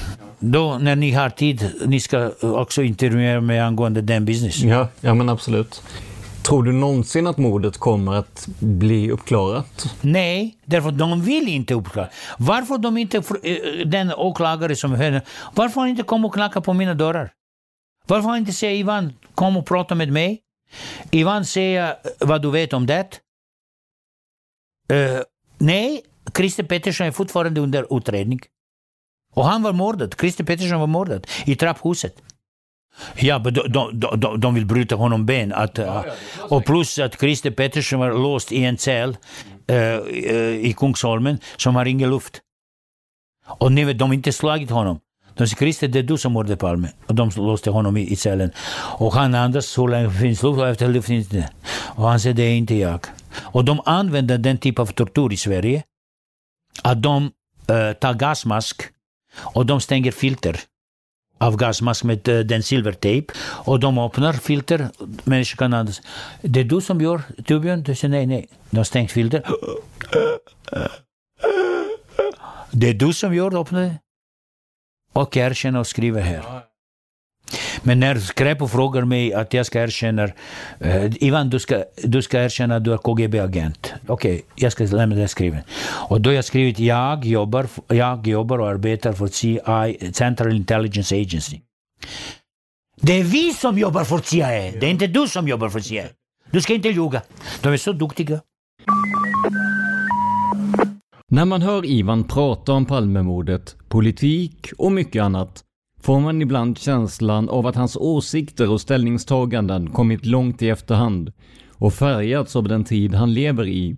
då 0.53 0.78
när 0.78 0.97
ni 0.97 1.11
har 1.11 1.30
tid, 1.30 1.70
ni 1.86 2.01
ska 2.01 2.30
också 2.40 2.82
intervjua 2.82 3.40
mig 3.40 3.61
angående 3.61 4.01
den 4.01 4.24
business. 4.24 4.59
Ja, 4.59 4.88
ja 5.01 5.14
men 5.14 5.28
absolut. 5.28 5.82
Tror 6.42 6.62
du 6.62 6.72
någonsin 6.72 7.26
att 7.26 7.38
mordet 7.38 7.78
kommer 7.78 8.14
att 8.14 8.49
bli 8.59 9.11
uppklarat? 9.11 9.97
Nej, 10.01 10.57
därför 10.64 10.90
de 10.90 11.22
vill 11.22 11.49
inte 11.49 11.74
uppklara. 11.74 12.09
Varför 12.38 12.78
de 12.78 12.97
inte, 12.97 13.22
den 13.84 14.12
åklagare 14.14 14.76
som 14.76 14.92
hör 14.92 15.20
varför 15.55 15.80
har 15.80 15.88
inte 15.88 16.03
kommit 16.03 16.28
och 16.28 16.34
knackat 16.34 16.64
på 16.64 16.72
mina 16.72 16.95
dörrar? 16.95 17.32
Varför 18.07 18.28
har 18.28 18.36
inte 18.36 18.53
sagt 18.53 18.70
Ivan, 18.70 19.12
kom 19.34 19.57
och 19.57 19.66
prata 19.66 19.95
med 19.95 20.12
mig? 20.12 20.40
Ivan 21.11 21.45
säger 21.45 21.95
vad 22.20 22.42
du 22.42 22.51
vet 22.51 22.72
om 22.72 22.86
det. 22.86 23.20
Uh, 24.92 25.20
nej, 25.59 26.03
Christer 26.36 26.64
Pettersson 26.64 27.07
är 27.07 27.11
fortfarande 27.11 27.61
under 27.61 27.97
utredning. 27.97 28.40
Och 29.35 29.45
han 29.45 29.62
var 29.62 29.72
mördad. 29.72 30.14
Christer 30.20 30.45
Pettersson 30.45 30.80
var 30.80 30.87
mördad 30.87 31.26
i 31.47 31.57
trapphuset. 31.57 32.14
Ja, 33.16 33.39
men 33.39 33.55
de, 33.55 33.68
de, 33.68 34.20
de, 34.20 34.41
de 34.41 34.55
vill 34.55 34.66
bryta 34.66 34.97
honom 34.97 35.26
ben. 35.26 35.53
Att, 35.53 35.78
ja, 35.78 36.05
ja, 36.07 36.12
och 36.39 36.64
plus 36.64 36.99
att 36.99 37.20
Christer 37.20 37.51
Pettersson 37.51 38.01
var 38.01 38.12
låst 38.12 38.53
i 38.53 38.64
en 38.64 38.78
cell 38.78 39.16
uh, 39.70 39.76
uh, 39.76 40.66
i 40.68 40.74
Kungsholmen 40.76 41.39
som 41.57 41.76
har 41.76 41.87
ingen 41.87 42.11
luft. 42.11 42.41
Och 43.47 43.72
ni 43.72 43.85
vet, 43.85 43.99
de 43.99 44.09
har 44.09 44.14
inte 44.14 44.32
slagit 44.32 44.70
honom. 44.70 45.01
De 45.37 45.47
sa 45.47 45.57
Christer, 45.57 45.89
det 45.89 45.99
är 45.99 46.03
du 46.03 46.18
som 46.18 46.32
mördade 46.32 46.57
Palme. 46.57 46.89
Och 47.07 47.14
de 47.14 47.30
låste 47.37 47.70
honom 47.70 47.97
i, 47.97 48.12
i 48.12 48.16
cellen. 48.16 48.51
Och 48.99 49.12
han 49.12 49.35
andas 49.35 49.66
så 49.66 49.87
länge 49.87 50.07
det 50.07 50.12
finns 50.12 50.43
luft 50.43 50.61
och 50.61 50.68
efter 50.68 50.89
luft 50.89 51.09
det 51.09 51.51
Och 51.97 52.09
han 52.09 52.20
säger, 52.20 52.35
det 52.35 52.43
är 52.43 52.57
inte 52.57 52.74
jag. 52.74 53.01
Och 53.37 53.64
de 53.64 53.80
använder 53.85 54.39
den 54.39 54.59
typ 54.59 54.78
av 54.78 54.87
tortyr 54.87 55.32
i 55.32 55.37
Sverige. 55.37 55.82
Att 56.82 57.03
de 57.03 57.24
uh, 57.24 57.93
tar 58.01 58.14
gasmask 58.14 58.82
och 59.37 59.66
de 59.66 59.80
stänger 59.80 60.12
filter 60.12 60.61
av 61.39 61.57
gasmask 61.57 62.05
med 62.05 62.28
eh, 62.28 62.39
den 62.39 62.62
silvertejp. 62.62 63.32
Och 63.66 63.80
de 63.80 63.99
öppnar 63.99 64.32
filter, 64.32 64.89
människor 65.24 65.57
kan 65.57 65.74
andas. 65.74 66.03
Det 66.43 66.61
är 66.61 66.64
du 66.64 66.80
som 66.80 67.01
gör 67.01 67.22
tuben? 67.47 67.82
Du 67.82 67.95
säger 67.95 68.12
nej, 68.12 68.26
nej. 68.26 68.49
De 68.70 68.85
stänger 68.85 69.09
filter. 69.09 69.43
Det 72.70 72.89
är 72.89 72.95
du 72.95 73.12
som 73.12 73.35
gör 73.35 73.51
det, 73.51 73.59
öppnar 73.59 73.99
och 75.12 75.37
erkänner 75.37 75.80
och 75.80 75.87
skriver 75.87 76.20
här. 76.20 76.63
Men 77.87 78.01
när 78.01 78.18
Skräpo 78.18 78.68
frågar 78.68 79.05
mig 79.05 79.35
att 79.35 79.55
jag 79.55 79.66
ska 79.66 79.82
erkänna, 79.82 80.28
eh, 80.80 81.24
Ivan 81.24 81.51
du 81.51 81.59
ska, 81.59 81.85
du 82.05 82.22
ska 82.22 82.43
erkänna 82.43 82.76
att 82.76 82.85
du 82.85 82.93
är 82.93 82.97
KGB-agent. 82.97 83.95
Okej, 84.07 84.35
okay, 84.35 84.43
jag 84.55 84.72
ska 84.72 84.85
lämna 84.85 85.16
det 85.16 85.28
skrivet. 85.28 85.64
Och 86.09 86.20
då 86.20 86.30
har 86.30 86.35
jag 86.35 86.45
skrivit, 86.45 86.78
jag 86.78 87.24
jobbar, 87.24 87.66
jag 87.89 88.26
jobbar 88.26 88.59
och 88.59 88.68
arbetar 88.68 89.12
för 89.12 89.26
CI, 89.26 90.12
Central 90.12 90.57
Intelligence 90.57 91.16
Agency. 91.16 91.61
Det 93.01 93.12
är 93.12 93.24
vi 93.24 93.53
som 93.53 93.78
jobbar 93.78 94.05
för 94.05 94.18
CIA, 94.18 94.49
det 94.49 94.87
är 94.87 94.91
inte 94.91 95.07
du 95.07 95.28
som 95.28 95.49
jobbar 95.49 95.68
för 95.68 95.80
CIA. 95.80 96.05
Du 96.51 96.61
ska 96.61 96.74
inte 96.74 96.89
ljuga. 96.89 97.22
De 97.62 97.72
är 97.72 97.76
så 97.76 97.93
duktiga. 97.93 98.41
När 101.28 101.45
man 101.45 101.62
hör 101.62 101.87
Ivan 101.87 102.24
prata 102.24 102.72
om 102.72 102.87
Palmemordet, 102.87 103.76
politik 103.89 104.70
och 104.78 104.93
mycket 104.93 105.22
annat 105.22 105.63
får 106.05 106.20
man 106.20 106.42
ibland 106.42 106.78
känslan 106.78 107.48
av 107.48 107.66
att 107.66 107.76
hans 107.76 107.96
åsikter 107.96 108.70
och 108.70 108.80
ställningstaganden 108.80 109.90
kommit 109.90 110.26
långt 110.26 110.62
i 110.62 110.68
efterhand 110.68 111.32
och 111.70 111.94
färgats 111.94 112.57
av 112.57 112.68
den 112.68 112.84
tid 112.84 113.14
han 113.14 113.34
lever 113.34 113.66
i. 113.68 113.96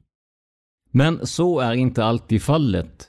Men 0.91 1.27
så 1.27 1.61
är 1.61 1.73
inte 1.73 2.05
alltid 2.05 2.43
fallet. 2.43 3.09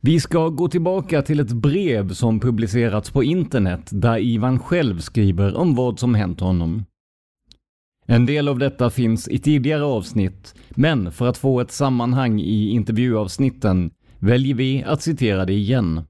Vi 0.00 0.20
ska 0.20 0.48
gå 0.48 0.68
tillbaka 0.68 1.22
till 1.22 1.40
ett 1.40 1.52
brev 1.52 2.12
som 2.12 2.40
publicerats 2.40 3.10
på 3.10 3.24
internet 3.24 3.88
där 3.92 4.18
Ivan 4.18 4.58
själv 4.58 4.98
skriver 4.98 5.54
om 5.54 5.74
vad 5.74 5.98
som 5.98 6.14
hänt 6.14 6.40
honom. 6.40 6.84
En 8.06 8.26
del 8.26 8.48
av 8.48 8.58
detta 8.58 8.90
finns 8.90 9.28
i 9.28 9.38
tidigare 9.38 9.84
avsnitt, 9.84 10.54
men 10.70 11.12
för 11.12 11.28
att 11.28 11.38
få 11.38 11.60
ett 11.60 11.72
sammanhang 11.72 12.40
i 12.40 12.70
intervjuavsnitten 12.70 13.90
väljer 14.18 14.54
vi 14.54 14.82
att 14.82 15.02
citera 15.02 15.44
det 15.44 15.54
igen. 15.54 16.04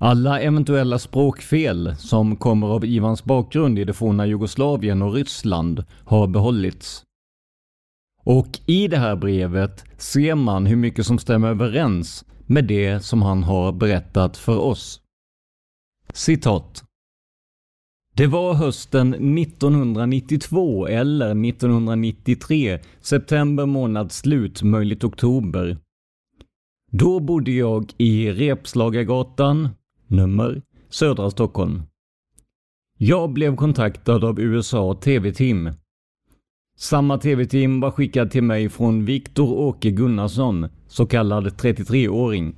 Alla 0.00 0.40
eventuella 0.40 0.98
språkfel 0.98 1.96
som 1.96 2.36
kommer 2.36 2.66
av 2.66 2.84
Ivans 2.84 3.24
bakgrund 3.24 3.78
i 3.78 3.84
det 3.84 3.92
forna 3.92 4.26
Jugoslavien 4.26 5.02
och 5.02 5.14
Ryssland 5.14 5.84
har 6.04 6.26
behållits. 6.26 7.02
Och 8.24 8.60
i 8.66 8.88
det 8.88 8.96
här 8.96 9.16
brevet 9.16 9.84
ser 9.96 10.34
man 10.34 10.66
hur 10.66 10.76
mycket 10.76 11.06
som 11.06 11.18
stämmer 11.18 11.48
överens 11.48 12.24
med 12.46 12.64
det 12.64 13.00
som 13.00 13.22
han 13.22 13.42
har 13.42 13.72
berättat 13.72 14.36
för 14.36 14.58
oss. 14.58 15.00
Citat. 16.12 16.84
Det 18.14 18.26
var 18.26 18.54
hösten 18.54 19.38
1992 19.38 20.86
eller 20.86 21.48
1993, 21.48 22.78
september 23.00 23.66
månads 23.66 24.18
slut, 24.18 24.62
möjligt 24.62 25.04
oktober. 25.04 25.78
Då 26.90 27.20
bodde 27.20 27.50
jag 27.50 27.92
i 27.98 28.32
Repslagargatan, 28.32 29.68
nummer, 30.08 30.62
södra 30.88 31.30
Stockholm. 31.30 31.82
Jag 32.98 33.32
blev 33.32 33.56
kontaktad 33.56 34.24
av 34.24 34.40
USA 34.40 34.94
TV-team. 34.94 35.70
Samma 36.76 37.18
TV-team 37.18 37.80
var 37.80 37.90
skickad 37.90 38.30
till 38.30 38.42
mig 38.42 38.68
från 38.68 39.04
Viktor 39.04 39.58
Åke 39.58 39.90
Gunnarsson, 39.90 40.68
så 40.86 41.06
kallad 41.06 41.46
33-åring. 41.46 42.56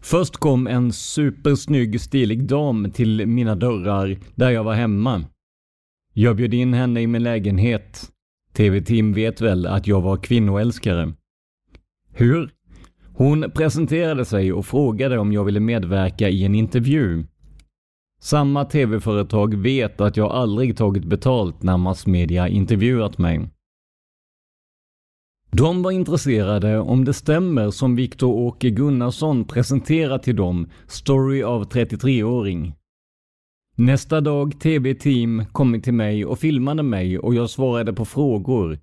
Först 0.00 0.36
kom 0.36 0.66
en 0.66 0.92
supersnygg 0.92 2.00
stilig 2.00 2.44
dam 2.48 2.90
till 2.90 3.26
mina 3.26 3.54
dörrar 3.54 4.18
där 4.34 4.50
jag 4.50 4.64
var 4.64 4.74
hemma. 4.74 5.24
Jag 6.12 6.36
bjöd 6.36 6.54
in 6.54 6.74
henne 6.74 7.00
i 7.00 7.06
min 7.06 7.22
lägenhet. 7.22 8.10
TV-team 8.52 9.12
vet 9.12 9.40
väl 9.40 9.66
att 9.66 9.86
jag 9.86 10.00
var 10.00 10.16
kvinnoälskare. 10.16 11.12
Hur? 12.12 12.50
Hon 13.20 13.50
presenterade 13.50 14.24
sig 14.24 14.52
och 14.52 14.66
frågade 14.66 15.18
om 15.18 15.32
jag 15.32 15.44
ville 15.44 15.60
medverka 15.60 16.28
i 16.28 16.44
en 16.44 16.54
intervju. 16.54 17.24
Samma 18.20 18.64
TV-företag 18.64 19.54
vet 19.54 20.00
att 20.00 20.16
jag 20.16 20.30
aldrig 20.30 20.76
tagit 20.76 21.04
betalt 21.04 21.62
när 21.62 21.76
massmedia 21.76 22.48
intervjuat 22.48 23.18
mig. 23.18 23.48
De 25.50 25.82
var 25.82 25.90
intresserade 25.90 26.78
om 26.78 27.04
det 27.04 27.12
stämmer 27.12 27.70
som 27.70 27.96
Viktor 27.96 28.32
Åke 28.32 28.70
Gunnarsson 28.70 29.44
presenterat 29.44 30.22
till 30.22 30.36
dem, 30.36 30.68
Story 30.86 31.42
av 31.42 31.68
33-åring. 31.68 32.74
Nästa 33.76 34.20
dag 34.20 34.60
TV-team 34.60 35.44
kommit 35.52 35.84
till 35.84 35.94
mig 35.94 36.24
och 36.24 36.38
filmade 36.38 36.82
mig 36.82 37.18
och 37.18 37.34
jag 37.34 37.50
svarade 37.50 37.92
på 37.92 38.04
frågor. 38.04 38.78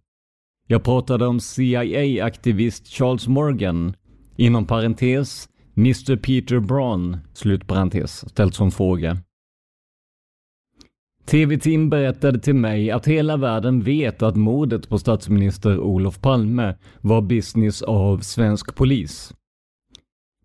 Jag 0.67 0.83
pratade 0.83 1.27
om 1.27 1.39
CIA-aktivist 1.39 2.87
Charles 2.87 3.27
Morgan, 3.27 3.93
inom 4.37 4.65
parentes 4.65 5.49
Mr 5.77 6.15
Peter 6.15 6.59
Braun, 6.59 7.17
slutparentes, 7.33 8.29
ställt 8.29 8.55
som 8.55 8.71
fråga. 8.71 9.17
TV-team 11.25 11.89
berättade 11.89 12.39
till 12.39 12.55
mig 12.55 12.91
att 12.91 13.07
hela 13.07 13.37
världen 13.37 13.81
vet 13.81 14.21
att 14.21 14.35
mordet 14.35 14.89
på 14.89 14.99
statsminister 14.99 15.79
Olof 15.79 16.21
Palme 16.21 16.75
var 17.01 17.21
business 17.21 17.81
av 17.81 18.19
svensk 18.19 18.75
polis. 18.75 19.33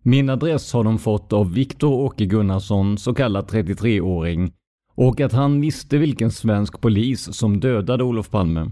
Min 0.01 0.29
adress 0.29 0.73
har 0.73 0.83
de 0.83 0.99
fått 0.99 1.33
av 1.33 1.53
Viktor 1.53 1.93
Åke 1.93 2.25
Gunnarsson, 2.25 2.97
så 2.97 3.13
kallad 3.13 3.45
33-åring, 3.45 4.51
och 4.95 5.21
att 5.21 5.33
han 5.33 5.61
visste 5.61 5.97
vilken 5.97 6.31
svensk 6.31 6.81
polis 6.81 7.33
som 7.33 7.59
dödade 7.59 8.03
Olof 8.03 8.29
Palme. 8.29 8.71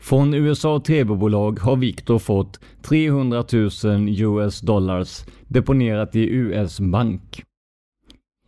Från 0.00 0.34
USA 0.34 0.80
TV-bolag 0.80 1.58
har 1.60 1.76
Victor 1.76 2.18
fått 2.18 2.60
300 2.82 3.44
000 3.52 4.08
US 4.08 4.60
dollars 4.60 5.24
deponerat 5.48 6.16
i 6.16 6.20
US 6.20 6.80
bank. 6.80 7.42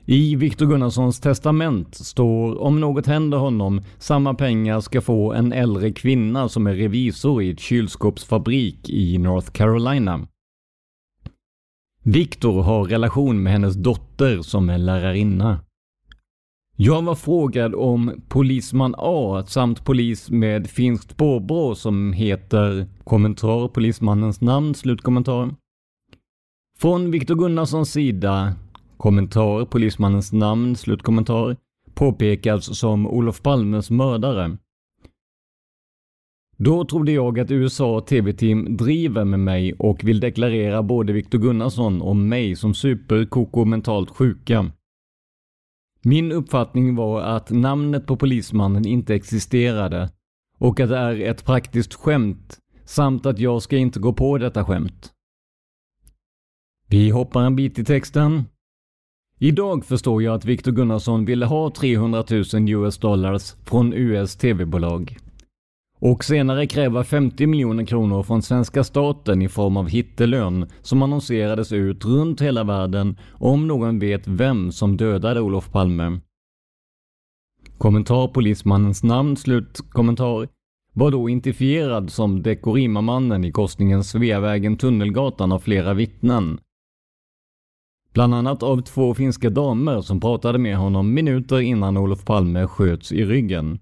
I 0.07 0.37
Victor 0.37 0.67
Gunnarssons 0.67 1.21
testament 1.21 1.95
står 1.95 2.61
om 2.63 2.81
något 2.81 3.07
händer 3.07 3.39
honom, 3.39 3.81
samma 3.99 4.35
pengar 4.35 4.81
ska 4.81 5.01
få 5.01 5.33
en 5.33 5.53
äldre 5.53 5.93
kvinna 5.93 6.49
som 6.49 6.67
är 6.67 6.75
revisor 6.75 7.43
i 7.43 7.51
ett 7.51 7.61
kylskåpsfabrik 7.61 8.91
i 8.91 9.19
North 9.19 9.51
Carolina. 9.51 10.27
Victor 12.03 12.63
har 12.63 12.85
relation 12.85 13.43
med 13.43 13.53
hennes 13.53 13.75
dotter 13.75 14.43
som 14.43 14.71
är 14.71 14.79
lärarinna. 14.79 15.61
Jag 16.85 17.03
var 17.03 17.15
frågad 17.15 17.75
om 17.75 18.23
polisman 18.29 18.95
A 18.99 19.45
samt 19.47 19.85
polis 19.85 20.31
med 20.31 20.71
finskt 20.71 21.17
påbrå 21.17 21.75
som 21.75 22.13
heter 22.13 22.87
kommentar 23.05 23.69
polismannens 23.69 24.41
namn 24.41 24.75
slutkommentar. 24.75 25.55
Från 26.79 27.11
Viktor 27.11 27.35
Gunnarssons 27.35 27.93
sida 27.93 28.55
kommentar 28.97 29.65
polismannens 29.65 30.33
namn 30.33 30.77
slutkommentar 30.77 31.57
påpekas 31.95 32.79
som 32.79 33.07
Olof 33.07 33.43
Palmes 33.43 33.91
mördare. 33.91 34.57
Då 36.57 36.85
trodde 36.85 37.13
jag 37.13 37.39
att 37.39 37.51
USA 37.51 38.01
TV-team 38.01 38.77
driver 38.77 39.25
med 39.25 39.41
mig 39.41 39.73
och 39.73 40.05
vill 40.05 40.21
deklarera 40.21 40.83
både 40.83 41.13
Viktor 41.13 41.39
Gunnarsson 41.39 42.03
och 42.03 42.17
mig 42.17 42.57
som 42.57 42.75
superkoko 42.75 43.65
mentalt 43.65 44.11
sjuka. 44.11 44.71
Min 46.05 46.33
uppfattning 46.33 46.95
var 46.95 47.21
att 47.21 47.51
namnet 47.51 48.07
på 48.07 48.17
polismannen 48.17 48.87
inte 48.87 49.15
existerade 49.15 50.11
och 50.59 50.81
att 50.81 50.89
det 50.89 50.97
är 50.99 51.21
ett 51.21 51.45
praktiskt 51.45 51.95
skämt 51.95 52.59
samt 52.85 53.27
att 53.27 53.39
jag 53.39 53.63
ska 53.63 53.77
inte 53.77 54.01
gå 54.01 54.13
på 54.13 54.39
detta 54.39 54.65
skämt. 54.65 55.13
Vi 56.89 57.11
hoppar 57.11 57.43
en 57.43 57.57
bit 57.57 57.79
i 57.79 57.85
texten. 57.85 58.45
Idag 59.39 59.85
förstår 59.85 60.23
jag 60.23 60.35
att 60.35 60.45
Viktor 60.45 60.73
Gunnarsson 60.73 61.25
ville 61.25 61.47
ha 61.47 61.71
300 61.71 62.25
000 62.31 62.69
US 62.69 62.99
dollars 62.99 63.55
från 63.65 63.93
US 63.93 64.37
TV-bolag 64.37 65.19
och 66.05 66.25
senare 66.25 66.67
kräva 66.67 67.05
50 67.05 67.47
miljoner 67.47 67.85
kronor 67.85 68.23
från 68.23 68.43
svenska 68.43 68.85
staten 68.85 69.43
i 69.43 69.49
form 69.49 69.77
av 69.77 69.89
hittelön 69.89 70.69
som 70.81 71.03
annonserades 71.03 71.73
ut 71.73 72.05
runt 72.05 72.41
hela 72.41 72.65
världen 72.65 73.17
om 73.33 73.69
någon 73.69 73.99
vet 73.99 74.27
vem 74.27 74.73
som 74.73 74.97
dödade 74.97 75.41
Olof 75.41 75.71
Palme. 75.71 76.21
Kommentar 77.79 78.29
polismannens 78.29 79.03
namn 79.03 79.37
slutkommentar 79.37 80.49
var 80.95 81.11
då 81.11 81.29
identifierad 81.29 82.11
som 82.11 82.43
Dekorima-mannen 82.43 83.45
i 83.45 83.53
korsningen 83.53 84.03
Sveavägen-Tunnelgatan 84.05 85.53
av 85.53 85.59
flera 85.59 85.95
vittnen. 85.95 86.61
Bland 88.13 88.35
annat 88.35 88.63
av 88.63 88.81
två 88.81 89.15
finska 89.15 89.51
damer 89.51 90.01
som 90.01 90.21
pratade 90.21 90.59
med 90.59 90.77
honom 90.77 91.15
minuter 91.15 91.61
innan 91.61 91.97
Olof 91.97 92.25
Palme 92.25 92.67
sköts 92.67 93.13
i 93.13 93.25
ryggen. 93.25 93.79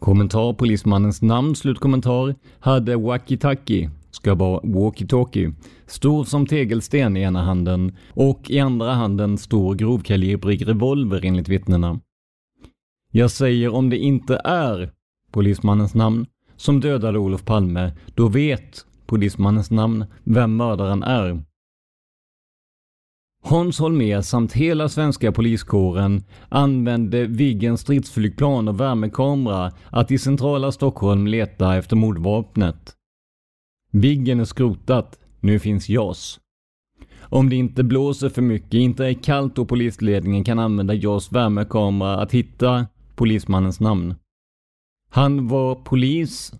Kommentar 0.00 0.52
polismannens 0.52 1.22
namn 1.22 1.56
slutkommentar 1.56 2.34
hade 2.60 2.96
Wakitaki, 2.96 3.88
ska 4.10 4.34
vara 4.34 4.60
walkie-talkie, 4.60 5.54
stor 5.86 6.24
som 6.24 6.46
tegelsten 6.46 7.16
i 7.16 7.20
ena 7.20 7.42
handen 7.42 7.96
och 8.10 8.50
i 8.50 8.60
andra 8.60 8.92
handen 8.92 9.38
stor 9.38 9.74
grovkalibrig 9.74 10.68
revolver 10.68 11.24
enligt 11.24 11.48
vittnena. 11.48 12.00
Jag 13.12 13.30
säger 13.30 13.74
om 13.74 13.90
det 13.90 13.98
inte 13.98 14.40
är 14.44 14.90
polismannens 15.32 15.94
namn 15.94 16.26
som 16.56 16.80
dödade 16.80 17.18
Olof 17.18 17.44
Palme, 17.44 17.92
då 18.14 18.28
vet 18.28 18.86
polismannens 19.06 19.70
namn 19.70 20.04
vem 20.24 20.56
mördaren 20.56 21.02
är. 21.02 21.42
Hans 23.42 23.78
Holmér 23.80 24.20
samt 24.22 24.52
hela 24.52 24.88
svenska 24.88 25.32
poliskåren 25.32 26.24
använde 26.48 27.26
Viggens 27.26 27.80
stridsflygplan 27.80 28.68
och 28.68 28.80
värmekamera 28.80 29.72
att 29.90 30.10
i 30.10 30.18
centrala 30.18 30.72
Stockholm 30.72 31.26
leta 31.26 31.76
efter 31.76 31.96
mordvapnet. 31.96 32.94
Viggen 33.92 34.40
är 34.40 34.44
skrotat, 34.44 35.18
nu 35.40 35.58
finns 35.58 35.88
JAS. 35.88 36.40
Om 37.20 37.50
det 37.50 37.56
inte 37.56 37.84
blåser 37.84 38.28
för 38.28 38.42
mycket, 38.42 38.74
inte 38.74 39.06
är 39.06 39.14
kallt 39.14 39.58
och 39.58 39.68
polisledningen 39.68 40.44
kan 40.44 40.58
använda 40.58 40.94
JAS 40.94 41.32
värmekamera 41.32 42.20
att 42.20 42.32
hitta 42.32 42.86
polismannens 43.14 43.80
namn. 43.80 44.14
Han 45.10 45.48
var 45.48 45.74
polis 45.74 46.52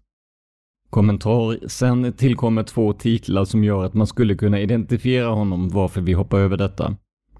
Kommentar. 0.90 1.68
Sen 1.68 2.12
tillkommer 2.12 2.62
två 2.62 2.92
titlar 2.92 3.44
som 3.44 3.64
gör 3.64 3.84
att 3.84 3.94
man 3.94 4.06
skulle 4.06 4.34
kunna 4.34 4.60
identifiera 4.60 5.28
honom 5.28 5.68
varför 5.68 6.00
vi 6.00 6.12
hoppar 6.12 6.38
över 6.38 6.56
detta. 6.56 6.96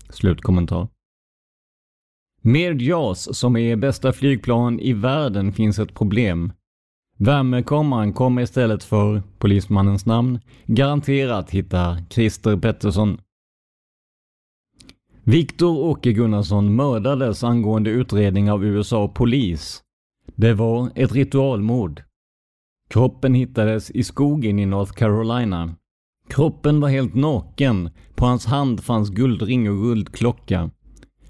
Slutkommentar. 0.09 0.89
Med 2.43 2.83
JAS, 2.83 3.39
som 3.39 3.57
är 3.57 3.77
bästa 3.77 4.13
flygplan 4.13 4.81
i 4.81 4.93
världen, 4.93 5.53
finns 5.53 5.79
ett 5.79 5.95
problem. 5.95 6.53
Värmekameran 7.17 8.13
kommer 8.13 8.43
istället 8.43 8.85
för 8.85 9.23
polismannens 9.39 10.07
namn 10.07 10.41
garanterat 10.67 11.51
hitta 11.51 11.99
Christer 12.11 12.57
Pettersson. 12.57 13.21
Viktor 15.25 15.79
Åke 15.79 16.13
Gunnarsson 16.13 16.77
mördades 16.77 17.45
angående 17.45 17.91
utredning 17.91 18.51
av 18.51 18.65
USA 18.65 19.09
polis. 19.09 19.83
Det 20.27 20.55
var 20.55 20.91
ett 20.95 21.13
ritualmord. 21.13 22.03
Kroppen 22.91 23.35
hittades 23.35 23.91
i 23.91 24.03
skogen 24.03 24.59
i 24.59 24.67
North 24.67 24.93
Carolina. 24.93 25.75
Kroppen 26.29 26.81
var 26.81 26.89
helt 26.89 27.15
naken. 27.15 27.91
På 28.15 28.27
hans 28.27 28.47
hand 28.47 28.85
fanns 28.85 29.11
guldring 29.11 29.71
och 29.71 29.77
guldklocka. 29.77 30.71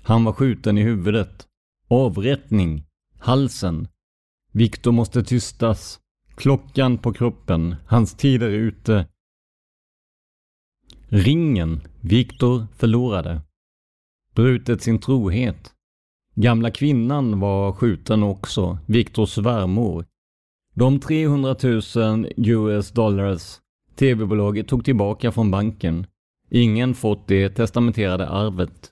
Han 0.02 0.24
var 0.24 0.32
skjuten 0.32 0.78
i 0.78 0.82
huvudet. 0.82 1.46
Avrättning. 1.88 2.84
Halsen. 3.18 3.88
Viktor 4.52 4.92
måste 4.92 5.22
tystas. 5.22 6.00
Klockan 6.34 6.98
på 6.98 7.12
kroppen. 7.12 7.76
Hans 7.86 8.14
tid 8.14 8.42
är 8.42 8.50
ute. 8.50 9.06
Ringen. 11.08 11.80
Viktor 12.00 12.66
förlorade. 12.76 13.40
Brutet 14.34 14.82
sin 14.82 14.98
trohet. 14.98 15.74
Gamla 16.34 16.70
kvinnan 16.70 17.40
var 17.40 17.72
skjuten 17.72 18.22
också. 18.22 18.78
Viktors 18.86 19.30
svärmor. 19.30 20.09
De 20.74 21.00
300 21.00 21.56
000 21.62 22.26
US 22.36 22.90
dollars 22.90 23.58
TV-bolaget 23.96 24.68
tog 24.68 24.84
tillbaka 24.84 25.32
från 25.32 25.50
banken. 25.50 26.06
Ingen 26.50 26.94
fått 26.94 27.28
det 27.28 27.48
testamenterade 27.48 28.28
arvet. 28.28 28.90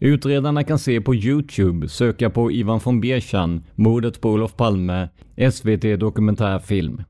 Utredarna 0.00 0.64
kan 0.64 0.78
se 0.78 1.00
på 1.00 1.14
Youtube, 1.14 1.88
söka 1.88 2.30
på 2.30 2.52
Ivan 2.52 2.80
von 2.84 3.00
Bierchan, 3.00 3.64
mordet 3.74 4.20
på 4.20 4.30
Olof 4.30 4.56
Palme, 4.56 5.08
SVT 5.52 6.00
dokumentärfilm. 6.00 7.02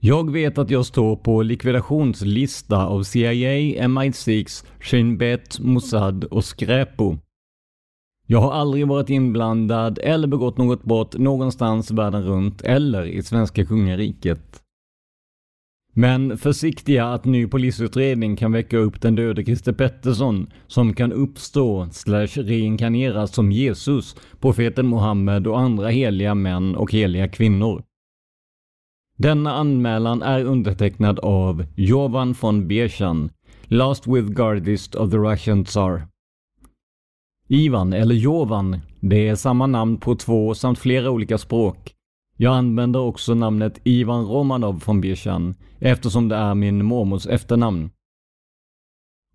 Jag 0.00 0.32
vet 0.32 0.58
att 0.58 0.70
jag 0.70 0.86
står 0.86 1.16
på 1.16 1.42
likvidationslista 1.42 2.86
av 2.86 3.02
CIA, 3.02 3.54
MI6, 3.86 4.66
Shin 4.80 5.18
Bet, 5.18 5.60
Mossad 5.60 6.24
och 6.24 6.44
Skräpo. 6.44 7.16
Jag 8.26 8.40
har 8.40 8.52
aldrig 8.52 8.88
varit 8.88 9.10
inblandad 9.10 9.98
eller 10.02 10.28
begått 10.28 10.58
något 10.58 10.84
brott 10.84 11.18
någonstans 11.18 11.90
världen 11.90 12.22
runt 12.22 12.62
eller 12.62 13.04
i 13.04 13.22
svenska 13.22 13.64
kungariket. 13.64 14.60
Men 15.96 16.38
försiktiga 16.38 17.06
att 17.06 17.24
ny 17.24 17.46
polisutredning 17.46 18.36
kan 18.36 18.52
väcka 18.52 18.78
upp 18.78 19.00
den 19.00 19.14
döde 19.14 19.44
Christer 19.44 19.72
Pettersson 19.72 20.50
som 20.66 20.94
kan 20.94 21.12
uppstå 21.12 21.88
slash 21.92 22.26
reinkarneras 22.36 23.34
som 23.34 23.52
Jesus, 23.52 24.16
profeten 24.40 24.88
Muhammed 24.88 25.46
och 25.46 25.60
andra 25.60 25.88
heliga 25.88 26.34
män 26.34 26.76
och 26.76 26.92
heliga 26.92 27.28
kvinnor. 27.28 27.82
Denna 29.16 29.52
anmälan 29.52 30.22
är 30.22 30.44
undertecknad 30.44 31.18
av 31.18 31.64
Jovan 31.76 32.34
von 32.40 32.68
Bechan, 32.68 33.30
Last 33.64 34.06
with 34.06 34.28
Guardist 34.28 34.94
of 34.94 35.10
the 35.10 35.16
Russian 35.16 35.64
Tsar. 35.64 36.13
Ivan 37.48 37.92
eller 37.92 38.14
Jovan, 38.14 38.80
det 39.00 39.28
är 39.28 39.34
samma 39.34 39.66
namn 39.66 39.96
på 39.96 40.14
två 40.14 40.54
samt 40.54 40.78
flera 40.78 41.10
olika 41.10 41.38
språk. 41.38 41.94
Jag 42.36 42.56
använder 42.56 43.00
också 43.00 43.34
namnet 43.34 43.80
Ivan 43.84 44.24
Romanov 44.26 44.78
från 44.78 45.00
Birchan 45.00 45.54
eftersom 45.78 46.28
det 46.28 46.36
är 46.36 46.54
min 46.54 46.84
mormors 46.84 47.26
efternamn. 47.26 47.90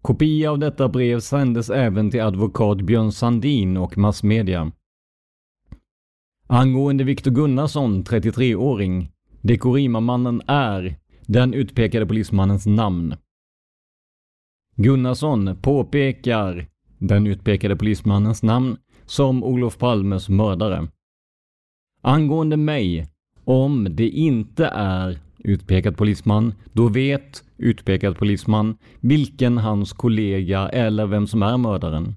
Kopia 0.01 0.51
av 0.51 0.59
detta 0.59 0.89
brev 0.89 1.19
sändes 1.19 1.69
även 1.69 2.11
till 2.11 2.21
advokat 2.21 2.81
Björn 2.81 3.11
Sandin 3.11 3.77
och 3.77 3.97
massmedia. 3.97 4.71
Angående 6.47 7.03
Viktor 7.03 7.31
Gunnarsson, 7.31 8.03
33-åring, 8.03 9.11
Dekorima-mannen 9.41 10.41
är 10.47 10.95
den 11.25 11.53
utpekade 11.53 12.05
polismannens 12.05 12.65
namn. 12.65 13.15
Gunnarsson 14.75 15.57
påpekar 15.61 16.67
den 16.99 17.27
utpekade 17.27 17.75
polismannens 17.75 18.43
namn 18.43 18.77
som 19.05 19.43
Olof 19.43 19.77
Palmes 19.77 20.29
mördare. 20.29 20.87
Angående 22.01 22.57
mig, 22.57 23.07
om 23.43 23.87
det 23.89 24.09
inte 24.09 24.65
är 24.65 25.19
utpekad 25.39 25.97
polisman, 25.97 26.53
då 26.73 26.87
vet 26.87 27.43
utpekad 27.57 28.17
polisman 28.17 28.77
vilken 28.99 29.57
hans 29.57 29.93
kollega 29.93 30.69
eller 30.69 31.05
vem 31.05 31.27
som 31.27 31.43
är 31.43 31.57
mördaren. 31.57 32.15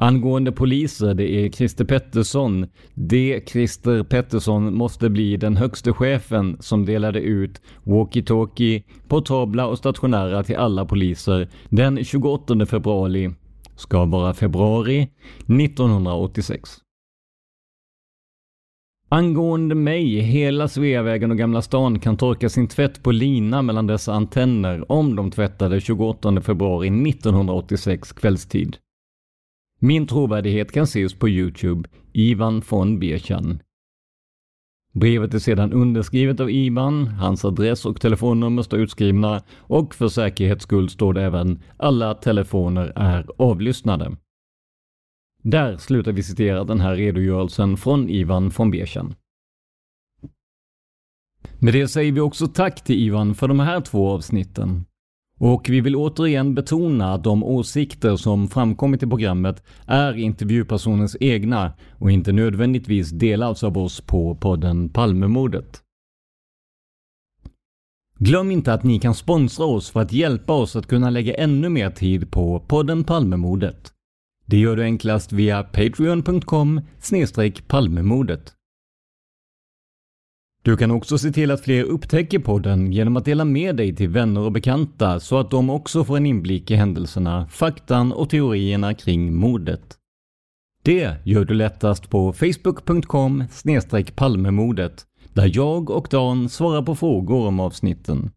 Angående 0.00 0.52
poliser, 0.52 1.14
det 1.14 1.30
är 1.30 1.50
Christer 1.50 1.84
Pettersson. 1.84 2.66
Det 2.94 3.48
Christer 3.48 4.02
Pettersson 4.02 4.74
måste 4.74 5.10
bli 5.10 5.36
den 5.36 5.56
högste 5.56 5.92
chefen 5.92 6.56
som 6.60 6.86
delade 6.86 7.20
ut 7.20 7.62
walkie-talkie, 7.84 8.82
portabla 9.08 9.66
och 9.66 9.78
stationära 9.78 10.42
till 10.42 10.56
alla 10.56 10.84
poliser 10.84 11.48
den 11.68 12.04
28 12.04 12.66
februari, 12.66 13.30
ska 13.78 14.04
vara 14.04 14.34
februari 14.34 15.02
1986. 15.46 16.70
Angående 19.08 19.74
mig, 19.74 20.20
hela 20.20 20.68
Sveavägen 20.68 21.30
och 21.30 21.38
Gamla 21.38 21.62
stan 21.62 21.98
kan 21.98 22.16
torka 22.16 22.48
sin 22.48 22.68
tvätt 22.68 23.02
på 23.02 23.12
lina 23.12 23.62
mellan 23.62 23.86
dessa 23.86 24.12
antenner 24.12 24.92
om 24.92 25.16
de 25.16 25.30
tvättade 25.30 25.80
28 25.80 26.40
februari 26.40 26.86
1986 27.10 28.12
kvällstid. 28.12 28.76
Min 29.80 30.06
trovärdighet 30.06 30.72
kan 30.72 30.84
ses 30.84 31.14
på 31.14 31.28
Youtube, 31.28 31.88
Ivan 32.12 32.62
von 32.68 32.98
Birchan. 32.98 33.60
Brevet 34.92 35.34
är 35.34 35.38
sedan 35.38 35.72
underskrivet 35.72 36.40
av 36.40 36.50
Ivan, 36.50 37.06
hans 37.06 37.44
adress 37.44 37.86
och 37.86 38.00
telefonnummer 38.00 38.62
står 38.62 38.78
utskrivna 38.78 39.42
och 39.56 39.94
för 39.94 40.08
säkerhets 40.08 40.62
skull 40.62 40.88
står 40.88 41.12
det 41.12 41.22
även 41.22 41.62
alla 41.76 42.14
telefoner 42.14 42.92
är 42.96 43.26
avlyssnade. 43.38 44.16
Där 45.42 45.76
slutar 45.76 46.12
vi 46.12 46.22
citera 46.22 46.64
den 46.64 46.80
här 46.80 46.96
redogörelsen 46.96 47.76
från 47.76 48.08
Ivan 48.08 48.48
von 48.48 48.70
Bechen. 48.70 49.14
Med 51.58 51.72
det 51.72 51.88
säger 51.88 52.12
vi 52.12 52.20
också 52.20 52.46
tack 52.46 52.84
till 52.84 52.96
Ivan 52.96 53.34
för 53.34 53.48
de 53.48 53.60
här 53.60 53.80
två 53.80 54.10
avsnitten. 54.10 54.84
Och 55.38 55.66
vi 55.68 55.80
vill 55.80 55.96
återigen 55.96 56.54
betona 56.54 57.14
att 57.14 57.24
de 57.24 57.44
åsikter 57.44 58.16
som 58.16 58.48
framkommit 58.48 59.02
i 59.02 59.06
programmet 59.06 59.62
är 59.86 60.16
intervjupersonens 60.16 61.16
egna 61.20 61.72
och 61.92 62.10
inte 62.10 62.32
nödvändigtvis 62.32 63.10
delas 63.10 63.64
av 63.64 63.78
oss 63.78 64.00
på 64.00 64.34
podden 64.34 64.88
Palmemordet. 64.88 65.82
Glöm 68.18 68.50
inte 68.50 68.72
att 68.72 68.84
ni 68.84 69.00
kan 69.00 69.14
sponsra 69.14 69.64
oss 69.66 69.90
för 69.90 70.00
att 70.00 70.12
hjälpa 70.12 70.52
oss 70.52 70.76
att 70.76 70.86
kunna 70.86 71.10
lägga 71.10 71.34
ännu 71.34 71.68
mer 71.68 71.90
tid 71.90 72.30
på 72.30 72.60
podden 72.60 73.04
Palmemordet. 73.04 73.92
Det 74.46 74.58
gör 74.58 74.76
du 74.76 74.82
enklast 74.82 75.32
via 75.32 75.62
patreon.com 75.62 76.80
palmemordet. 77.68 78.57
Du 80.62 80.76
kan 80.76 80.90
också 80.90 81.18
se 81.18 81.30
till 81.30 81.50
att 81.50 81.60
fler 81.60 81.84
upptäcker 81.84 82.38
podden 82.38 82.92
genom 82.92 83.16
att 83.16 83.24
dela 83.24 83.44
med 83.44 83.76
dig 83.76 83.96
till 83.96 84.08
vänner 84.08 84.40
och 84.40 84.52
bekanta 84.52 85.20
så 85.20 85.38
att 85.38 85.50
de 85.50 85.70
också 85.70 86.04
får 86.04 86.16
en 86.16 86.26
inblick 86.26 86.70
i 86.70 86.74
händelserna, 86.74 87.46
faktan 87.48 88.12
och 88.12 88.30
teorierna 88.30 88.94
kring 88.94 89.34
mordet. 89.34 89.96
Det 90.82 91.16
gör 91.24 91.44
du 91.44 91.54
lättast 91.54 92.10
på 92.10 92.32
facebook.com 92.32 93.44
palmemordet 94.14 95.06
där 95.32 95.50
jag 95.54 95.90
och 95.90 96.08
Dan 96.10 96.48
svarar 96.48 96.82
på 96.82 96.94
frågor 96.94 97.46
om 97.46 97.60
avsnitten. 97.60 98.30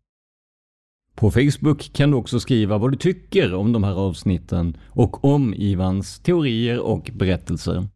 På 1.16 1.32
Facebook 1.32 1.94
kan 1.94 2.12
du 2.12 2.18
också 2.18 2.40
skriva 2.40 2.78
vad 2.78 2.92
du 2.92 2.98
tycker 2.98 3.54
om 3.54 3.74
de 3.74 3.84
här 3.84 3.94
avsnitten 3.94 4.78
och 4.90 5.26
om 5.26 5.54
Ivans 5.54 6.20
teorier 6.20 6.80
och 6.80 7.12
berättelser. 7.14 7.88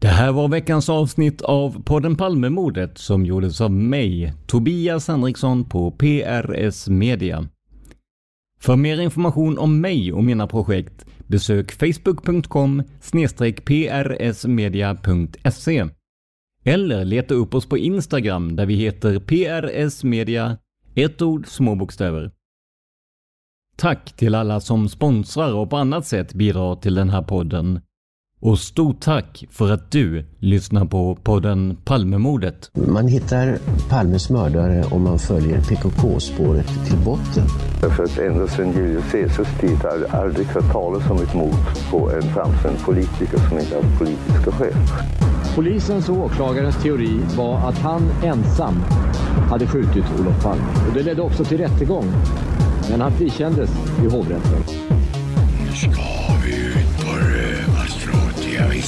Det 0.00 0.08
här 0.08 0.32
var 0.32 0.48
veckans 0.48 0.88
avsnitt 0.88 1.42
av 1.42 1.82
podden 1.82 2.16
Palmemordet 2.16 2.98
som 2.98 3.26
gjordes 3.26 3.60
av 3.60 3.70
mig, 3.70 4.34
Tobias 4.46 5.08
Henriksson 5.08 5.64
på 5.64 5.90
PRS 5.90 6.88
Media. 6.88 7.48
För 8.60 8.76
mer 8.76 9.00
information 9.00 9.58
om 9.58 9.80
mig 9.80 10.12
och 10.12 10.24
mina 10.24 10.46
projekt 10.46 11.06
besök 11.26 11.72
facebook.com 11.72 12.82
prsmedia.se 14.18 15.86
eller 16.64 17.04
leta 17.04 17.34
upp 17.34 17.54
oss 17.54 17.68
på 17.68 17.78
Instagram 17.78 18.56
där 18.56 18.66
vi 18.66 18.74
heter 18.74 19.20
prsmedia 19.20 20.58
ett 20.94 21.22
ord, 21.22 21.46
små 21.46 21.74
bokstäver. 21.74 22.30
Tack 23.76 24.12
till 24.16 24.34
alla 24.34 24.60
som 24.60 24.88
sponsrar 24.88 25.54
och 25.54 25.70
på 25.70 25.76
annat 25.76 26.06
sätt 26.06 26.34
bidrar 26.34 26.76
till 26.76 26.94
den 26.94 27.10
här 27.10 27.22
podden. 27.22 27.80
Och 28.40 28.58
stort 28.58 29.00
tack 29.00 29.44
för 29.50 29.72
att 29.72 29.90
du 29.90 30.24
lyssnar 30.38 30.84
på 30.84 31.18
podden 31.22 31.76
Palmemordet. 31.84 32.70
Man 32.74 33.08
hittar 33.08 33.58
Palmes 33.88 34.30
mördare 34.30 34.84
om 34.90 35.02
man 35.02 35.18
följer 35.18 35.60
PKK-spåret 35.60 36.66
till 36.86 36.98
botten. 37.04 37.44
Därför 37.80 38.04
att 38.04 38.18
ända 38.18 38.48
sedan 38.48 38.72
Julius 38.72 39.12
Caesars 39.12 39.60
tid 39.60 39.76
har 39.76 39.98
det 39.98 40.10
aldrig 40.10 40.46
hört 40.46 40.72
talas 40.72 41.10
om 41.10 41.16
ett 41.22 41.34
mord 41.34 41.90
på 41.90 42.10
en 42.10 42.22
framstående 42.22 42.80
politiker 42.84 43.38
som 43.48 43.58
inte 43.58 43.74
haft 43.76 43.98
politiska 43.98 44.52
skäl. 44.52 44.74
Polisens 45.54 46.08
och 46.08 46.16
åklagarens 46.16 46.82
teori 46.82 47.20
var 47.36 47.68
att 47.68 47.78
han 47.78 48.02
ensam 48.24 48.74
hade 49.50 49.66
skjutit 49.66 50.04
Olof 50.20 50.42
Palme. 50.42 50.64
Och 50.88 50.94
det 50.94 51.02
ledde 51.02 51.22
också 51.22 51.44
till 51.44 51.58
rättegång. 51.58 52.04
Men 52.90 53.00
han 53.00 53.12
frikändes 53.12 53.70
i 54.04 54.08
hovrätten. 54.08 54.62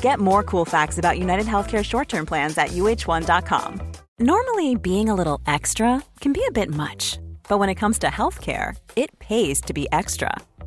Get 0.00 0.18
more 0.18 0.42
cool 0.42 0.64
facts 0.64 0.98
about 0.98 1.18
United 1.18 1.46
Healthcare 1.46 1.84
short 1.84 2.08
term 2.08 2.26
plans 2.26 2.56
at 2.58 2.68
uh1.com. 2.68 3.80
Normally, 4.20 4.74
being 4.74 5.08
a 5.08 5.14
little 5.14 5.40
extra 5.46 6.02
can 6.20 6.32
be 6.32 6.42
a 6.48 6.50
bit 6.50 6.70
much, 6.70 7.18
but 7.48 7.58
when 7.58 7.68
it 7.68 7.76
comes 7.76 7.98
to 8.00 8.08
healthcare, 8.08 8.76
it 8.96 9.16
pays 9.20 9.60
to 9.62 9.72
be 9.72 9.86
extra 9.92 10.32